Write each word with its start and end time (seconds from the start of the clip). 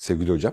Sevgili 0.00 0.32
hocam, 0.32 0.52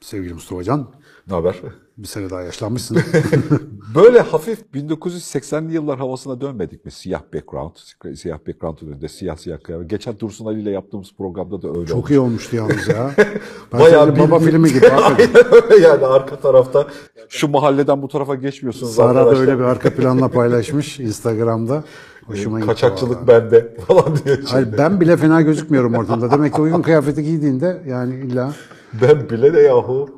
Sevgili 0.00 0.34
Mustafa 0.34 0.62
Can, 0.64 0.86
ne 1.28 1.34
haber? 1.34 1.56
bir 1.98 2.06
sene 2.08 2.30
daha 2.30 2.42
yaşlanmışsın. 2.42 2.98
Böyle 3.94 4.20
hafif 4.20 4.58
1980'li 4.74 5.74
yıllar 5.74 5.98
havasına 5.98 6.40
dönmedik 6.40 6.84
mi? 6.84 6.90
Siyah 6.90 7.20
background, 7.34 7.72
siyah 8.16 8.38
background 8.48 8.78
önünde, 8.82 9.08
siyah 9.08 9.36
siyah 9.36 9.62
kıyafet. 9.62 9.90
Geçen 9.90 10.18
Dursun 10.18 10.46
Ali 10.46 10.60
ile 10.62 10.70
yaptığımız 10.70 11.08
programda 11.18 11.62
da 11.62 11.68
öyle 11.68 11.86
Çok 11.86 11.96
olmuş. 11.96 12.10
iyi 12.10 12.18
olmuştu 12.20 12.56
yalnız 12.56 12.88
ya. 12.88 13.10
Ben 13.72 13.80
Bayağı 13.80 14.08
Bayağı 14.08 14.18
baba 14.30 14.40
bir- 14.40 14.46
filmi 14.46 14.68
gibi. 14.72 14.84
yani 15.82 16.06
arka 16.06 16.36
tarafta. 16.40 16.86
Şu 17.28 17.48
mahalleden 17.48 18.02
bu 18.02 18.08
tarafa 18.08 18.34
geçmiyorsunuz 18.34 18.94
Sara 18.94 19.14
da 19.14 19.18
arkadaşlar. 19.18 19.40
öyle 19.40 19.58
bir 19.58 19.64
arka 19.64 19.94
planla 19.94 20.28
paylaşmış 20.28 21.00
Instagram'da. 21.00 21.84
Hoşuma 22.26 22.60
Kaçakçılık 22.60 23.28
bende 23.28 23.74
falan 23.86 24.16
diyor. 24.24 24.38
Hayır, 24.46 24.68
ben 24.78 25.00
bile 25.00 25.16
fena 25.16 25.42
gözükmüyorum 25.42 25.94
ortamda. 25.94 26.30
Demek 26.30 26.54
ki 26.54 26.60
uygun 26.60 26.82
kıyafeti 26.82 27.22
giydiğinde 27.22 27.82
yani 27.86 28.14
illa 28.14 28.52
Ben 29.02 29.30
bile 29.30 29.54
de 29.54 29.60
yahu. 29.60 30.08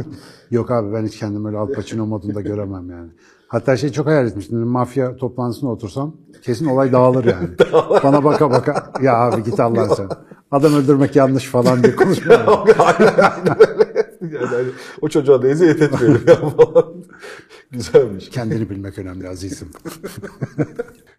yok 0.50 0.70
abi 0.70 0.92
ben 0.94 1.06
hiç 1.06 1.18
kendimi 1.18 1.46
öyle 1.48 1.58
Al 1.58 1.72
Pacino 1.72 2.06
modunda 2.06 2.40
göremem 2.40 2.90
yani. 2.90 3.10
Hatta 3.48 3.76
şey 3.76 3.92
çok 3.92 4.06
hayal 4.06 4.26
etmiştim. 4.26 4.58
Mafya 4.58 5.16
toplantısına 5.16 5.70
otursam 5.70 6.16
kesin 6.42 6.66
olay 6.66 6.92
dağılır 6.92 7.24
yani. 7.24 7.48
Bana 8.04 8.24
baka 8.24 8.50
baka 8.50 8.92
ya 9.02 9.16
abi 9.16 9.42
git 9.42 9.60
Allah 9.60 9.96
sen. 9.96 10.08
Adam 10.50 10.74
öldürmek 10.74 11.16
yanlış 11.16 11.44
falan 11.48 11.82
diye 11.82 11.94
öyle. 11.98 12.34
Yani 14.20 14.46
hani 14.46 14.68
o 15.00 15.08
çocuğa 15.08 15.42
da 15.42 15.48
eziyet 15.48 15.82
etmeyelim 15.82 16.22
ya 16.26 16.36
falan. 16.36 16.94
Güzelmiş. 17.70 18.30
Kendini 18.30 18.70
bilmek 18.70 18.98
önemli 18.98 19.28
azizim. 19.28 19.68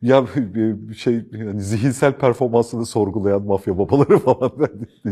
Ya 0.02 0.28
bir 0.36 0.94
şey 0.94 1.26
yani 1.32 1.62
zihinsel 1.62 2.14
performansını 2.18 2.86
sorgulayan 2.86 3.42
mafya 3.44 3.78
babaları 3.78 4.20
falan 4.20 4.52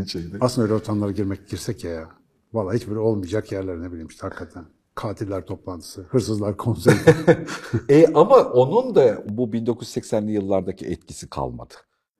şeyde. 0.06 0.36
Aslında 0.40 0.64
öyle 0.64 0.74
ortamlara 0.74 1.10
girmek 1.10 1.48
girsek 1.48 1.84
ya 1.84 1.90
ya. 1.90 2.08
Vallahi 2.52 2.76
hiç 2.76 2.88
böyle 2.88 2.98
olmayacak 3.00 3.52
yerler 3.52 3.82
ne 3.82 3.90
bileyim 3.90 4.08
işte 4.08 4.26
hakikaten. 4.26 4.64
Katiller 4.94 5.46
toplantısı, 5.46 6.02
hırsızlar 6.02 6.56
konseri. 6.56 6.96
E 7.88 8.06
ama 8.14 8.36
onun 8.36 8.94
da 8.94 9.24
bu 9.28 9.46
1980'li 9.48 10.32
yıllardaki 10.32 10.86
etkisi 10.86 11.30
kalmadı. 11.30 11.74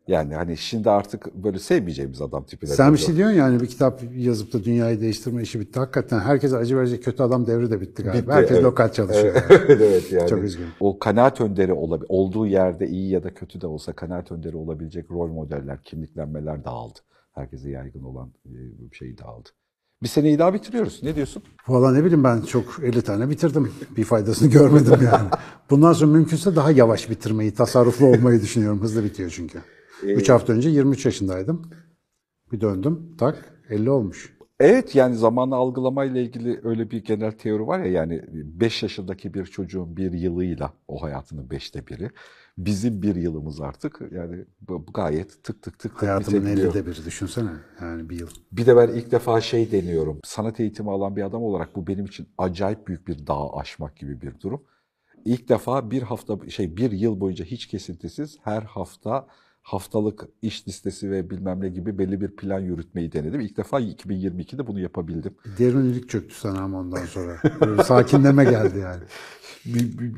Yani 0.06 0.34
hani 0.34 0.56
şimdi 0.56 0.91
artık 0.91 1.34
böyle 1.34 1.58
sevmeyeceğimiz 1.58 2.22
adam 2.22 2.44
tipine. 2.44 2.70
Sen 2.70 2.92
bir 2.92 2.98
şey 2.98 3.16
diyorsun 3.16 3.36
yani 3.36 3.60
bir 3.60 3.66
kitap 3.66 4.02
yazıp 4.16 4.52
da 4.52 4.64
dünyayı 4.64 5.00
değiştirme 5.00 5.42
işi 5.42 5.61
bitti. 5.61 5.78
Hakikaten 5.78 6.20
herkese 6.20 6.56
acı 6.56 6.77
verecek 6.77 7.05
kötü 7.05 7.22
adam 7.22 7.46
devri 7.46 7.70
de 7.70 7.80
bitti 7.80 8.02
galiba. 8.02 8.22
Bitti, 8.22 8.33
Herkes 8.33 8.50
evet. 8.50 8.64
lokal 8.64 8.92
çalışıyor. 8.92 9.34
Evet, 9.50 9.70
yani. 9.70 9.83
evet, 9.83 10.12
yani. 10.12 10.28
Çok 10.28 10.44
üzgünüm. 10.44 10.69
O 10.80 10.98
kanaat 10.98 11.41
önderi 11.41 11.72
olabil 11.72 12.06
olduğu 12.08 12.46
yerde 12.46 12.88
iyi 12.88 13.11
ya 13.11 13.24
da 13.24 13.34
kötü 13.34 13.61
de 13.61 13.66
olsa 13.66 13.92
kanaat 13.92 14.33
önderi 14.33 14.56
olabilecek 14.56 15.11
rol 15.11 15.28
modeller, 15.28 15.83
kimliklenmeler 15.83 16.64
dağıldı. 16.64 16.98
Herkese 17.33 17.70
yaygın 17.70 18.02
olan 18.02 18.33
e, 18.46 18.52
bir 18.91 18.96
şey 18.96 19.18
dağıldı. 19.18 19.48
Bir 20.02 20.08
seneyi 20.08 20.39
daha 20.39 20.55
bitiriyoruz. 20.55 21.00
Ne 21.02 21.16
diyorsun? 21.16 21.42
Valla 21.68 21.92
ne 21.92 22.05
bileyim 22.05 22.24
ben 22.24 22.41
çok 22.41 22.64
50 22.83 23.02
tane 23.02 23.30
bitirdim. 23.30 23.72
Bir 23.96 24.05
faydasını 24.05 24.50
görmedim 24.50 24.98
yani. 25.05 25.28
Bundan 25.70 25.92
sonra 25.92 26.12
mümkünse 26.12 26.56
daha 26.56 26.70
yavaş 26.70 27.11
bitirmeyi, 27.11 27.55
tasarruflu 27.55 28.06
olmayı 28.06 28.42
düşünüyorum. 28.42 28.80
Hızlı 28.83 29.05
bitiyor 29.05 29.30
çünkü. 29.30 29.58
3 30.03 30.28
hafta 30.28 30.53
önce 30.53 30.69
23 30.69 31.06
yaşındaydım. 31.06 31.70
Bir 32.53 32.61
döndüm 32.61 33.17
tak 33.19 33.62
50 33.69 33.91
olmuş. 33.91 34.34
Evet 34.61 34.95
yani 34.95 35.17
zamanı 35.17 35.55
algılamayla 35.55 36.20
ilgili 36.20 36.61
öyle 36.64 36.91
bir 36.91 37.05
genel 37.05 37.33
teori 37.33 37.67
var 37.67 37.78
ya 37.78 37.86
yani 37.86 38.23
5 38.33 38.83
yaşındaki 38.83 39.34
bir 39.34 39.45
çocuğun 39.45 39.97
bir 39.97 40.12
yılıyla 40.12 40.73
o 40.89 41.03
hayatının 41.03 41.51
beşte 41.51 41.86
biri. 41.86 42.11
Bizim 42.59 43.03
bir 43.03 43.14
yılımız 43.14 43.61
artık 43.61 44.01
yani 44.12 44.45
bu 44.61 44.86
gayet 44.95 45.45
tık 45.45 45.62
tık 45.62 45.78
tık 45.78 46.03
Hayatımın. 46.03 46.47
50'de 46.47 46.86
biri 46.86 47.05
düşünsene. 47.05 47.51
Yani 47.81 48.11
bir 48.11 48.20
yıl. 48.20 48.29
Bir 48.53 48.67
de 48.67 48.77
ben 48.77 48.89
ilk 48.89 49.11
defa 49.11 49.41
şey 49.41 49.73
deniyorum. 49.73 50.20
Sanat 50.25 50.61
eğitimi 50.61 50.91
alan 50.91 51.17
bir 51.17 51.23
adam 51.23 51.42
olarak 51.42 51.77
bu 51.77 51.86
benim 51.86 52.05
için 52.05 52.29
acayip 52.39 52.86
büyük 52.86 53.08
bir 53.08 53.27
dağ 53.27 53.55
aşmak 53.55 53.97
gibi 53.97 54.20
bir 54.20 54.41
durum. 54.41 54.63
İlk 55.24 55.48
defa 55.48 55.91
bir 55.91 56.02
hafta 56.02 56.48
şey 56.48 56.77
bir 56.77 56.92
yıl 56.92 57.20
boyunca 57.20 57.45
hiç 57.45 57.67
kesintisiz 57.67 58.39
her 58.42 58.63
hafta 58.63 59.27
haftalık 59.64 60.29
iş 60.42 60.69
listesi 60.69 61.11
ve 61.11 61.30
bilmem 61.30 61.61
ne 61.61 61.69
gibi 61.69 61.98
belli 61.98 62.20
bir 62.20 62.36
plan 62.36 62.61
yürütmeyi 62.61 63.13
denedim. 63.13 63.41
İlk 63.41 63.57
defa 63.57 63.80
2022'de 63.80 64.67
bunu 64.67 64.80
yapabildim. 64.80 65.35
Derinlik 65.58 66.08
çöktü 66.08 66.35
sana 66.35 66.61
ama 66.61 66.79
ondan 66.79 67.05
sonra. 67.05 67.36
Böyle 67.61 67.83
sakinleme 67.83 68.45
geldi 68.45 68.79
yani. 68.79 69.03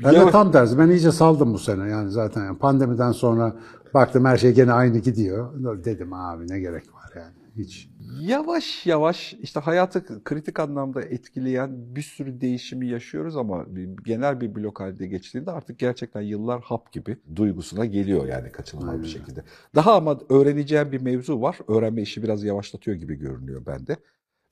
Ben 0.03 0.13
de 0.13 0.31
tam 0.31 0.51
tersi. 0.51 0.77
Ben 0.77 0.89
iyice 0.89 1.11
saldım 1.11 1.53
bu 1.53 1.59
sene. 1.59 1.89
Yani 1.89 2.11
zaten 2.11 2.45
yani 2.45 2.57
pandemiden 2.57 3.11
sonra 3.11 3.55
baktım 3.93 4.25
her 4.25 4.37
şey 4.37 4.53
gene 4.53 4.71
aynı 4.73 4.97
gidiyor. 4.97 5.53
Dedim 5.83 6.13
abi 6.13 6.47
ne 6.49 6.59
gerek 6.59 6.93
var 6.93 7.11
yani. 7.15 7.46
Hiç. 7.57 7.89
Yavaş 8.21 8.85
yavaş 8.85 9.33
işte 9.41 9.59
hayatı 9.59 10.23
kritik 10.23 10.59
anlamda 10.59 11.01
etkileyen 11.01 11.95
bir 11.95 12.01
sürü 12.01 12.41
değişimi 12.41 12.87
yaşıyoruz 12.87 13.37
ama 13.37 13.75
bir- 13.75 13.89
genel 14.05 14.41
bir 14.41 14.55
blok 14.55 14.79
halde 14.79 15.07
geçtiğinde 15.07 15.51
artık 15.51 15.79
gerçekten 15.79 16.21
yıllar 16.21 16.61
hap 16.61 16.91
gibi 16.91 17.17
duygusuna 17.35 17.85
geliyor 17.85 18.27
yani 18.27 18.51
kaçınılmaz 18.51 19.01
bir 19.01 19.07
şekilde. 19.07 19.43
Daha 19.75 19.95
ama 19.95 20.19
öğreneceğim 20.29 20.91
bir 20.91 21.01
mevzu 21.01 21.41
var. 21.41 21.57
Öğrenme 21.67 22.01
işi 22.01 22.23
biraz 22.23 22.43
yavaşlatıyor 22.43 22.97
gibi 22.97 23.15
görünüyor 23.15 23.65
bende. 23.65 23.97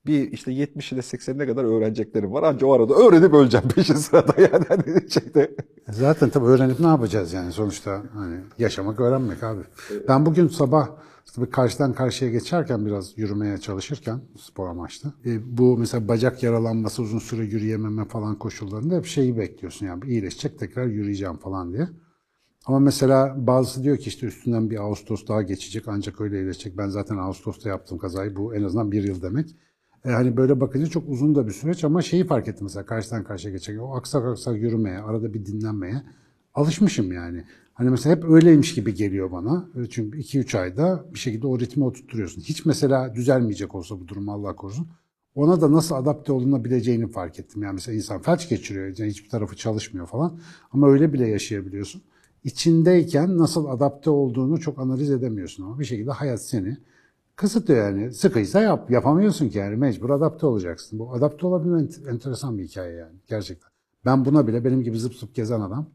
Bir 0.05 0.31
işte 0.31 0.51
70 0.51 0.91
ile 0.91 0.99
80'ine 0.99 1.45
kadar 1.47 1.63
öğreneceklerim 1.63 2.31
var. 2.33 2.43
Ancak 2.43 2.63
o 2.69 2.73
arada 2.73 2.93
öğrenip 2.93 3.33
öleceğim 3.33 3.67
peşin 3.75 3.93
sırada 3.95 4.41
yani 4.41 4.66
hani 4.67 5.11
şeyde. 5.11 5.55
Zaten 5.89 6.29
tabii 6.29 6.45
öğrenip 6.45 6.79
ne 6.79 6.87
yapacağız 6.87 7.33
yani 7.33 7.51
sonuçta 7.51 8.03
hani 8.13 8.35
yaşamak 8.59 8.99
öğrenmek 8.99 9.43
abi. 9.43 9.61
Ben 10.07 10.25
bugün 10.25 10.47
sabah 10.47 10.89
bir 11.37 11.51
karşıdan 11.51 11.93
karşıya 11.93 12.31
geçerken 12.31 12.85
biraz 12.85 13.17
yürümeye 13.17 13.57
çalışırken 13.57 14.21
spor 14.39 14.69
amaçlı. 14.69 15.13
e, 15.25 15.57
bu 15.57 15.77
mesela 15.77 16.07
bacak 16.07 16.43
yaralanması 16.43 17.01
uzun 17.01 17.19
süre 17.19 17.45
yürüyememe 17.45 18.05
falan 18.05 18.39
koşullarında 18.39 18.95
hep 18.95 19.05
şeyi 19.05 19.37
bekliyorsun 19.37 19.85
yani 19.85 20.05
iyileşecek 20.05 20.59
tekrar 20.59 20.85
yürüyeceğim 20.85 21.37
falan 21.37 21.73
diye. 21.73 21.87
Ama 22.65 22.79
mesela 22.79 23.47
bazısı 23.47 23.83
diyor 23.83 23.97
ki 23.97 24.07
işte 24.07 24.27
üstünden 24.27 24.69
bir 24.69 24.77
Ağustos 24.77 25.27
daha 25.27 25.41
geçecek 25.41 25.83
ancak 25.87 26.21
öyle 26.21 26.39
iyileşecek. 26.39 26.77
Ben 26.77 26.87
zaten 26.87 27.17
Ağustos'ta 27.17 27.69
yaptım 27.69 27.97
kazayı 27.97 28.35
bu 28.35 28.55
en 28.55 28.63
azından 28.63 28.91
bir 28.91 29.03
yıl 29.03 29.21
demek. 29.21 29.55
E, 30.05 30.09
hani 30.09 30.37
böyle 30.37 30.61
bakınca 30.61 30.87
çok 30.87 31.09
uzun 31.09 31.35
da 31.35 31.47
bir 31.47 31.51
süreç 31.51 31.83
ama 31.83 32.01
şeyi 32.01 32.27
fark 32.27 32.47
ettim 32.47 32.63
mesela 32.63 32.85
karşıdan 32.85 33.23
karşıya 33.23 33.53
geçerken 33.53 33.81
o 33.81 33.95
aksak 33.95 34.25
aksak 34.25 34.57
yürümeye, 34.57 34.99
arada 34.99 35.33
bir 35.33 35.45
dinlenmeye 35.45 36.03
alışmışım 36.55 37.11
yani. 37.11 37.43
Hani 37.73 37.89
mesela 37.89 38.16
hep 38.16 38.23
öyleymiş 38.29 38.73
gibi 38.75 38.93
geliyor 38.93 39.31
bana. 39.31 39.69
E, 39.83 39.89
Çünkü 39.89 40.17
2-3 40.19 40.55
ayda 40.55 41.05
bir 41.13 41.19
şekilde 41.19 41.47
o 41.47 41.59
ritmi 41.59 41.83
oturtuyorsun. 41.85 42.41
Hiç 42.41 42.66
mesela 42.66 43.16
düzelmeyecek 43.16 43.75
olsa 43.75 43.99
bu 43.99 44.07
durum 44.07 44.29
Allah 44.29 44.55
korusun. 44.55 44.88
Ona 45.35 45.61
da 45.61 45.71
nasıl 45.71 45.95
adapte 45.95 46.31
olunabileceğini 46.31 47.07
fark 47.07 47.39
ettim. 47.39 47.63
Yani 47.63 47.73
mesela 47.73 47.95
insan 47.95 48.21
felç 48.21 48.49
geçiriyor, 48.49 48.85
yani 48.97 49.09
hiçbir 49.09 49.29
tarafı 49.29 49.55
çalışmıyor 49.55 50.07
falan. 50.07 50.39
Ama 50.71 50.88
öyle 50.89 51.13
bile 51.13 51.27
yaşayabiliyorsun. 51.27 52.01
İçindeyken 52.43 53.37
nasıl 53.37 53.66
adapte 53.66 54.09
olduğunu 54.09 54.59
çok 54.59 54.79
analiz 54.79 55.11
edemiyorsun 55.11 55.63
ama 55.63 55.79
bir 55.79 55.85
şekilde 55.85 56.11
hayat 56.11 56.41
seni 56.41 56.77
kısıtlıyor 57.35 57.89
yani. 57.89 58.13
Sıkıysa 58.13 58.61
yap, 58.61 58.91
yapamıyorsun 58.91 59.49
ki 59.49 59.57
yani 59.57 59.75
mecbur 59.75 60.09
adapte 60.09 60.45
olacaksın. 60.45 60.99
Bu 60.99 61.13
adapte 61.13 61.47
olabilme 61.47 61.79
ent- 61.81 62.09
enteresan 62.11 62.57
bir 62.57 62.63
hikaye 62.63 62.95
yani 62.95 63.16
gerçekten. 63.27 63.69
Ben 64.05 64.25
buna 64.25 64.47
bile 64.47 64.66
benim 64.66 64.83
gibi 64.83 64.99
zıp 64.99 65.13
zıp 65.16 65.35
gezen 65.35 65.61
adam 65.61 65.89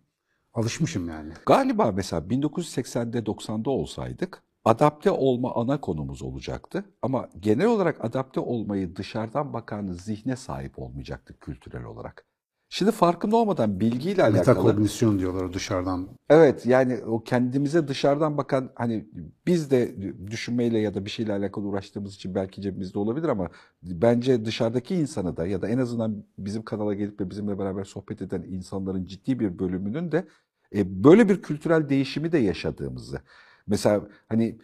alışmışım 0.54 1.08
yani. 1.08 1.32
Galiba 1.46 1.92
mesela 1.92 2.22
1980'de 2.22 3.18
90'da 3.18 3.70
olsaydık 3.70 4.42
adapte 4.64 5.10
olma 5.10 5.54
ana 5.54 5.80
konumuz 5.80 6.22
olacaktı. 6.22 6.84
Ama 7.02 7.28
genel 7.40 7.66
olarak 7.66 8.04
adapte 8.04 8.40
olmayı 8.40 8.96
dışarıdan 8.96 9.52
bakan 9.52 9.92
zihne 9.92 10.36
sahip 10.36 10.78
olmayacaktık 10.78 11.40
kültürel 11.40 11.84
olarak. 11.84 12.24
Şimdi 12.72 12.92
farkında 12.92 13.36
olmadan 13.36 13.80
bilgiyle 13.80 14.22
alakalı... 14.22 14.38
Metakognisyon 14.38 15.18
diyorlar 15.18 15.52
dışarıdan. 15.52 16.08
Evet 16.28 16.66
yani 16.66 16.96
o 16.96 17.24
kendimize 17.24 17.88
dışarıdan 17.88 18.38
bakan 18.38 18.70
hani 18.74 19.06
biz 19.46 19.70
de 19.70 19.96
düşünmeyle 20.30 20.78
ya 20.78 20.94
da 20.94 21.04
bir 21.04 21.10
şeyle 21.10 21.32
alakalı 21.32 21.66
uğraştığımız 21.66 22.14
için 22.14 22.34
belki 22.34 22.62
cebimizde 22.62 22.98
olabilir 22.98 23.28
ama 23.28 23.48
bence 23.82 24.44
dışarıdaki 24.44 24.94
insanı 24.94 25.36
da 25.36 25.46
ya 25.46 25.62
da 25.62 25.68
en 25.68 25.78
azından 25.78 26.24
bizim 26.38 26.62
kanala 26.62 26.94
gelip 26.94 27.18
de 27.18 27.30
bizimle 27.30 27.58
beraber 27.58 27.84
sohbet 27.84 28.22
eden 28.22 28.42
insanların 28.42 29.04
ciddi 29.04 29.40
bir 29.40 29.58
bölümünün 29.58 30.12
de 30.12 30.26
e, 30.74 31.04
böyle 31.04 31.28
bir 31.28 31.42
kültürel 31.42 31.88
değişimi 31.88 32.32
de 32.32 32.38
yaşadığımızı. 32.38 33.20
Mesela 33.66 34.08
hani 34.28 34.58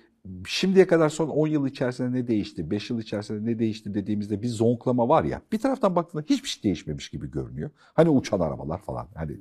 şimdiye 0.46 0.86
kadar 0.86 1.08
son 1.08 1.28
10 1.28 1.46
yıl 1.46 1.66
içerisinde 1.66 2.18
ne 2.18 2.28
değişti, 2.28 2.70
5 2.70 2.90
yıl 2.90 3.00
içerisinde 3.00 3.50
ne 3.50 3.58
değişti 3.58 3.94
dediğimizde 3.94 4.42
bir 4.42 4.48
zonklama 4.48 5.08
var 5.08 5.24
ya. 5.24 5.42
Bir 5.52 5.58
taraftan 5.58 5.96
baktığında 5.96 6.24
hiçbir 6.30 6.48
şey 6.48 6.62
değişmemiş 6.62 7.08
gibi 7.08 7.30
görünüyor. 7.30 7.70
Hani 7.94 8.08
uçan 8.08 8.40
arabalar 8.40 8.82
falan 8.82 9.08
hani 9.14 9.38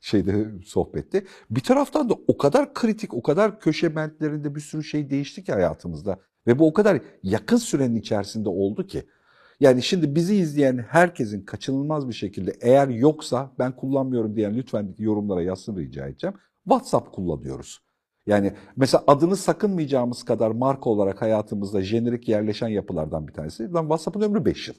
şeyde 0.00 0.46
sohbette. 0.64 1.24
Bir 1.50 1.60
taraftan 1.60 2.10
da 2.10 2.14
o 2.26 2.38
kadar 2.38 2.74
kritik, 2.74 3.14
o 3.14 3.22
kadar 3.22 3.60
köşe 3.60 3.96
bentlerinde 3.96 4.54
bir 4.54 4.60
sürü 4.60 4.84
şey 4.84 5.10
değişti 5.10 5.44
ki 5.44 5.52
hayatımızda. 5.52 6.18
Ve 6.46 6.58
bu 6.58 6.66
o 6.66 6.72
kadar 6.72 7.00
yakın 7.22 7.56
sürenin 7.56 7.96
içerisinde 7.96 8.48
oldu 8.48 8.86
ki. 8.86 9.06
Yani 9.60 9.82
şimdi 9.82 10.14
bizi 10.14 10.36
izleyen 10.36 10.78
herkesin 10.78 11.42
kaçınılmaz 11.42 12.08
bir 12.08 12.14
şekilde 12.14 12.52
eğer 12.60 12.88
yoksa 12.88 13.50
ben 13.58 13.76
kullanmıyorum 13.76 14.36
diyen 14.36 14.56
lütfen 14.56 14.94
yorumlara 14.98 15.42
yazsın 15.42 15.76
rica 15.76 16.06
edeceğim. 16.06 16.36
WhatsApp 16.64 17.12
kullanıyoruz. 17.12 17.80
Yani 18.26 18.52
mesela 18.76 19.04
adını 19.06 19.36
sakınmayacağımız 19.36 20.22
kadar 20.22 20.50
marka 20.50 20.90
olarak 20.90 21.22
hayatımızda 21.22 21.82
jenerik 21.82 22.28
yerleşen 22.28 22.68
yapılardan 22.68 23.28
bir 23.28 23.32
tanesi. 23.32 23.72
Lan 23.72 23.82
WhatsApp'ın 23.82 24.20
ömrü 24.20 24.44
5 24.44 24.68
yıl. 24.68 24.74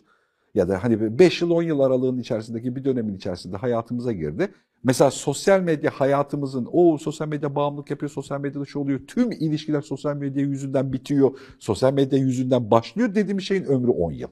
Ya 0.55 0.69
da 0.69 0.83
hani 0.83 1.19
5 1.19 1.41
yıl 1.41 1.51
10 1.51 1.63
yıl 1.63 1.79
aralığının 1.79 2.19
içerisindeki 2.19 2.75
bir 2.75 2.85
dönemin 2.85 3.15
içerisinde 3.15 3.57
hayatımıza 3.57 4.11
girdi. 4.11 4.51
Mesela 4.83 5.11
sosyal 5.11 5.61
medya 5.61 5.91
hayatımızın, 5.91 6.67
o 6.71 6.97
sosyal 6.97 7.27
medya 7.27 7.55
bağımlılık 7.55 7.91
yapıyor, 7.91 8.09
sosyal 8.09 8.41
medyada 8.41 8.65
şu 8.65 8.79
oluyor, 8.79 8.99
tüm 9.07 9.31
ilişkiler 9.31 9.81
sosyal 9.81 10.15
medya 10.15 10.41
yüzünden 10.41 10.93
bitiyor, 10.93 11.39
sosyal 11.59 11.93
medya 11.93 12.19
yüzünden 12.19 12.71
başlıyor 12.71 13.15
dediğim 13.15 13.41
şeyin 13.41 13.63
ömrü 13.63 13.91
10 13.91 14.11
yıl. 14.11 14.29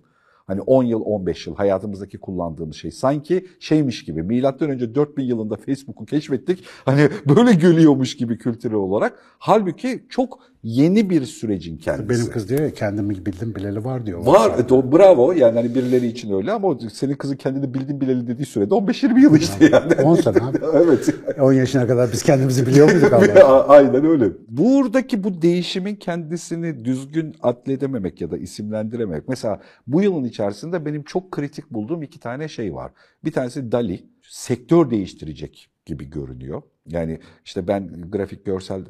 Hani 0.47 0.61
10 0.61 0.83
yıl, 0.83 1.01
15 1.05 1.47
yıl 1.47 1.55
hayatımızdaki 1.55 2.17
kullandığımız 2.17 2.75
şey. 2.75 2.91
Sanki 2.91 3.45
şeymiş 3.59 4.05
gibi, 4.05 4.23
milattan 4.23 4.69
önce 4.69 4.95
4000 4.95 5.23
yılında 5.23 5.55
Facebook'u 5.55 6.05
keşfettik. 6.05 6.63
Hani 6.85 7.09
böyle 7.29 7.53
gülüyormuş 7.53 8.17
gibi 8.17 8.37
kültürel 8.37 8.75
olarak. 8.75 9.19
Halbuki 9.39 10.05
çok 10.09 10.39
yeni 10.65 11.09
bir 11.09 11.25
sürecin 11.25 11.77
kendisi. 11.77 12.09
Benim 12.09 12.31
kız 12.31 12.49
diyor 12.49 12.61
ya 12.61 12.73
kendimi 12.73 13.25
bildim 13.25 13.55
bileli 13.55 13.83
var 13.85 14.05
diyor. 14.05 14.25
Var, 14.25 14.59
e, 14.59 14.61
do- 14.61 14.91
bravo. 14.97 15.31
Yani 15.31 15.55
hani 15.57 15.75
birileri 15.75 16.07
için 16.07 16.33
öyle 16.33 16.51
ama 16.51 16.77
senin 16.93 17.13
kızın 17.15 17.35
kendini 17.35 17.73
bildin 17.73 18.01
bileli 18.01 18.27
dediği 18.27 18.45
sürede 18.45 18.73
15-20 18.73 19.21
yıl 19.21 19.35
işte 19.35 19.69
yani. 19.71 19.93
10 20.03 20.15
sene 20.15 20.37
abi. 20.37 20.57
evet. 20.73 21.15
10 21.39 21.53
yaşına 21.53 21.87
kadar 21.87 22.09
biz 22.13 22.23
kendimizi 22.23 22.67
biliyor 22.67 22.91
muyduk 22.91 23.13
Allah? 23.13 23.45
A- 23.47 23.67
Aynen 23.67 24.05
öyle. 24.05 24.25
Buradaki 24.47 25.23
bu 25.23 25.41
değişimin 25.41 25.95
kendisini 25.95 26.85
düzgün 26.85 27.35
adledememek 27.41 28.21
ya 28.21 28.31
da 28.31 28.37
isimlendirememek. 28.37 29.27
Mesela 29.29 29.61
bu 29.87 30.01
yılın 30.01 30.23
içerisinde 30.23 30.85
benim 30.85 31.03
çok 31.03 31.31
kritik 31.31 31.71
bulduğum 31.71 32.03
iki 32.03 32.19
tane 32.19 32.47
şey 32.47 32.73
var. 32.73 32.91
Bir 33.23 33.31
tanesi 33.31 33.71
DALI. 33.71 34.05
Sektör 34.29 34.89
değiştirecek 34.89 35.69
gibi 35.85 36.09
görünüyor. 36.09 36.61
Yani 36.87 37.19
işte 37.45 37.67
ben 37.67 38.11
grafik 38.11 38.45
görsel 38.45 38.85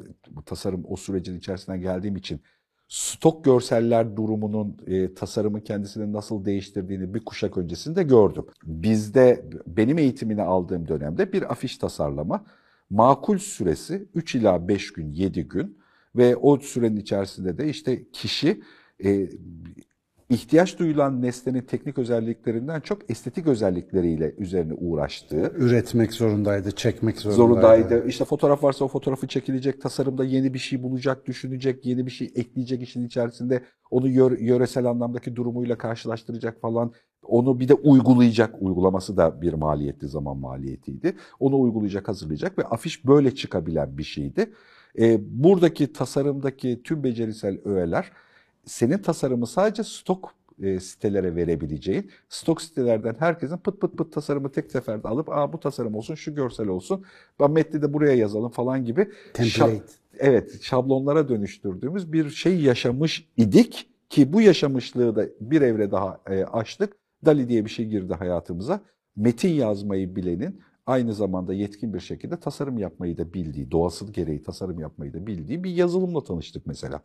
tasarım 0.46 0.84
o 0.88 0.96
sürecin 0.96 1.38
içerisinden 1.38 1.80
geldiğim 1.80 2.16
için 2.16 2.40
stok 2.88 3.44
görseller 3.44 4.16
durumunun 4.16 4.76
e, 4.86 5.14
tasarımın 5.14 5.60
kendisini 5.60 6.12
nasıl 6.12 6.44
değiştirdiğini 6.44 7.14
bir 7.14 7.24
kuşak 7.24 7.58
öncesinde 7.58 8.02
gördüm. 8.02 8.44
Bizde 8.64 9.44
benim 9.66 9.98
eğitimini 9.98 10.42
aldığım 10.42 10.88
dönemde 10.88 11.32
bir 11.32 11.52
afiş 11.52 11.78
tasarlama 11.78 12.44
makul 12.90 13.38
süresi 13.38 14.08
3 14.14 14.34
ila 14.34 14.68
5 14.68 14.92
gün, 14.92 15.12
7 15.12 15.48
gün 15.48 15.78
ve 16.16 16.36
o 16.36 16.58
sürenin 16.58 16.96
içerisinde 16.96 17.58
de 17.58 17.68
işte 17.68 18.10
kişi 18.12 18.62
e, 19.04 19.28
ihtiyaç 20.30 20.78
duyulan 20.78 21.22
nesnenin 21.22 21.60
teknik 21.60 21.98
özelliklerinden 21.98 22.80
çok 22.80 23.10
estetik 23.10 23.46
özellikleriyle 23.46 24.34
üzerine 24.38 24.72
uğraştığı, 24.74 25.52
Üretmek 25.56 26.12
zorundaydı, 26.12 26.70
çekmek 26.72 27.18
zorundaydı. 27.18 27.36
zorundaydı. 27.82 28.08
İşte 28.08 28.24
fotoğraf 28.24 28.62
varsa 28.64 28.84
o 28.84 28.88
fotoğrafı 28.88 29.26
çekilecek, 29.26 29.80
tasarımda 29.80 30.24
yeni 30.24 30.54
bir 30.54 30.58
şey 30.58 30.82
bulacak, 30.82 31.26
düşünecek, 31.26 31.86
yeni 31.86 32.06
bir 32.06 32.10
şey 32.10 32.32
ekleyecek 32.34 32.82
işin 32.82 33.06
içerisinde. 33.06 33.62
Onu 33.90 34.08
yö- 34.08 34.42
yöresel 34.42 34.84
anlamdaki 34.86 35.36
durumuyla 35.36 35.78
karşılaştıracak 35.78 36.60
falan. 36.60 36.92
Onu 37.22 37.60
bir 37.60 37.68
de 37.68 37.74
uygulayacak. 37.74 38.54
Uygulaması 38.62 39.16
da 39.16 39.42
bir 39.42 39.52
maliyetli 39.52 40.08
zaman 40.08 40.36
maliyetiydi. 40.36 41.16
Onu 41.40 41.60
uygulayacak, 41.60 42.08
hazırlayacak 42.08 42.58
ve 42.58 42.62
afiş 42.64 43.06
böyle 43.06 43.34
çıkabilen 43.34 43.98
bir 43.98 44.02
şeydi. 44.02 44.52
Ee, 44.98 45.20
buradaki 45.42 45.92
tasarımdaki 45.92 46.80
tüm 46.84 47.04
becerisel 47.04 47.58
öğeler 47.64 48.10
senin 48.66 48.98
tasarımı 48.98 49.46
sadece 49.46 49.84
stok 49.84 50.34
e, 50.62 50.80
sitelere 50.80 51.36
verebileceğin, 51.36 52.10
stok 52.28 52.62
sitelerden 52.62 53.16
herkesin 53.18 53.56
pıt 53.56 53.80
pıt 53.80 53.98
pıt 53.98 54.12
tasarımı 54.12 54.52
tek 54.52 54.72
seferde 54.72 55.08
alıp 55.08 55.28
Aa, 55.28 55.52
bu 55.52 55.60
tasarım 55.60 55.94
olsun, 55.94 56.14
şu 56.14 56.34
görsel 56.34 56.68
olsun, 56.68 57.04
ben 57.40 57.50
metni 57.50 57.82
de 57.82 57.92
buraya 57.92 58.14
yazalım 58.14 58.50
falan 58.50 58.84
gibi 58.84 59.10
Template. 59.34 59.82
evet 60.18 60.62
şablonlara 60.62 61.28
dönüştürdüğümüz 61.28 62.12
bir 62.12 62.30
şey 62.30 62.60
yaşamış 62.60 63.28
idik 63.36 63.88
ki 64.10 64.32
bu 64.32 64.40
yaşamışlığı 64.40 65.16
da 65.16 65.26
bir 65.40 65.60
evre 65.60 65.90
daha 65.90 66.20
e, 66.30 66.44
açtık. 66.44 66.96
Dali 67.24 67.48
diye 67.48 67.64
bir 67.64 67.70
şey 67.70 67.86
girdi 67.86 68.14
hayatımıza. 68.14 68.80
Metin 69.16 69.48
yazmayı 69.52 70.16
bilenin 70.16 70.60
aynı 70.86 71.14
zamanda 71.14 71.54
yetkin 71.54 71.94
bir 71.94 72.00
şekilde 72.00 72.40
tasarım 72.40 72.78
yapmayı 72.78 73.18
da 73.18 73.32
bildiği, 73.32 73.70
doğası 73.70 74.12
gereği 74.12 74.42
tasarım 74.42 74.78
yapmayı 74.80 75.14
da 75.14 75.26
bildiği 75.26 75.64
bir 75.64 75.70
yazılımla 75.70 76.24
tanıştık 76.24 76.66
mesela 76.66 77.02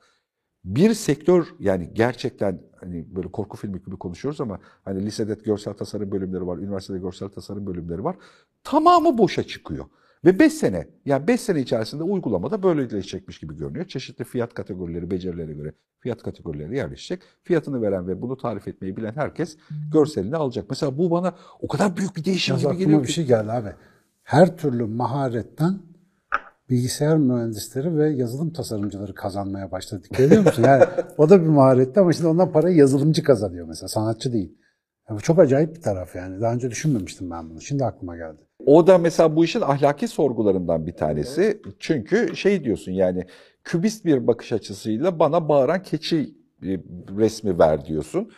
bir 0.63 0.93
sektör 0.93 1.47
yani 1.59 1.89
gerçekten 1.93 2.61
hani 2.79 3.15
böyle 3.15 3.31
korku 3.31 3.57
filmi 3.57 3.81
gibi 3.85 3.97
konuşuyoruz 3.97 4.41
ama 4.41 4.59
hani 4.85 5.05
lisede 5.05 5.33
görsel 5.33 5.73
tasarım 5.73 6.11
bölümleri 6.11 6.47
var, 6.47 6.57
üniversitede 6.57 6.97
görsel 6.97 7.29
tasarım 7.29 7.65
bölümleri 7.65 8.03
var. 8.03 8.15
Tamamı 8.63 9.17
boşa 9.17 9.43
çıkıyor. 9.43 9.85
Ve 10.25 10.39
5 10.39 10.53
sene 10.53 10.87
yani 11.05 11.27
5 11.27 11.41
sene 11.41 11.61
içerisinde 11.61 12.03
uygulamada 12.03 12.63
böyleleşecekmiş 12.63 13.39
gibi 13.39 13.57
görünüyor. 13.57 13.85
Çeşitli 13.85 14.25
fiyat 14.25 14.53
kategorileri, 14.53 15.11
becerilere 15.11 15.53
göre 15.53 15.73
fiyat 15.99 16.23
kategorileri 16.23 16.75
yerleşecek. 16.75 17.21
Fiyatını 17.43 17.81
veren 17.81 18.07
ve 18.07 18.21
bunu 18.21 18.37
tarif 18.37 18.67
etmeyi 18.67 18.97
bilen 18.97 19.13
herkes 19.15 19.57
görselini 19.93 20.35
alacak. 20.35 20.65
Mesela 20.69 20.97
bu 20.97 21.11
bana 21.11 21.35
o 21.59 21.67
kadar 21.67 21.97
büyük 21.97 22.15
bir 22.15 22.25
değişim 22.25 22.55
Yalnız 22.55 22.71
gibi 22.71 22.83
geliyor 22.83 23.03
bir 23.03 23.11
şey 23.11 23.25
geldi 23.25 23.51
abi. 23.51 23.69
Her 24.23 24.57
türlü 24.57 24.85
maharetten 24.85 25.79
bilgisayar 26.71 27.17
mühendisleri 27.17 27.97
ve 27.97 28.09
yazılım 28.09 28.53
tasarımcıları 28.53 29.13
kazanmaya 29.13 29.71
başladı. 29.71 30.07
Ediyor 30.19 30.43
musun? 30.45 30.63
Yani 30.63 30.83
o 31.17 31.29
da 31.29 31.41
bir 31.41 31.47
maharetti 31.47 31.99
ama 31.99 32.13
şimdi 32.13 32.27
ondan 32.27 32.51
parayı 32.51 32.75
yazılımcı 32.75 33.23
kazanıyor 33.23 33.67
mesela. 33.67 33.87
Sanatçı 33.87 34.33
değil. 34.33 34.57
Ya 35.09 35.15
bu 35.15 35.21
çok 35.21 35.39
acayip 35.39 35.75
bir 35.75 35.81
taraf 35.81 36.15
yani. 36.15 36.41
Daha 36.41 36.53
önce 36.53 36.71
düşünmemiştim 36.71 37.31
ben 37.31 37.49
bunu. 37.49 37.61
Şimdi 37.61 37.85
aklıma 37.85 38.17
geldi. 38.17 38.41
O 38.65 38.87
da 38.87 38.97
mesela 38.97 39.35
bu 39.35 39.45
işin 39.45 39.61
ahlaki 39.61 40.07
sorgularından 40.07 40.87
bir 40.87 40.95
tanesi. 40.95 41.61
Çünkü 41.79 42.35
şey 42.35 42.63
diyorsun 42.63 42.91
yani 42.91 43.25
kübist 43.63 44.05
bir 44.05 44.27
bakış 44.27 44.51
açısıyla 44.51 45.19
bana 45.19 45.49
bağıran 45.49 45.83
keçi 45.83 46.35
e, 46.63 46.69
resmi 47.17 47.59
ver 47.59 47.85
diyorsun. 47.85 48.31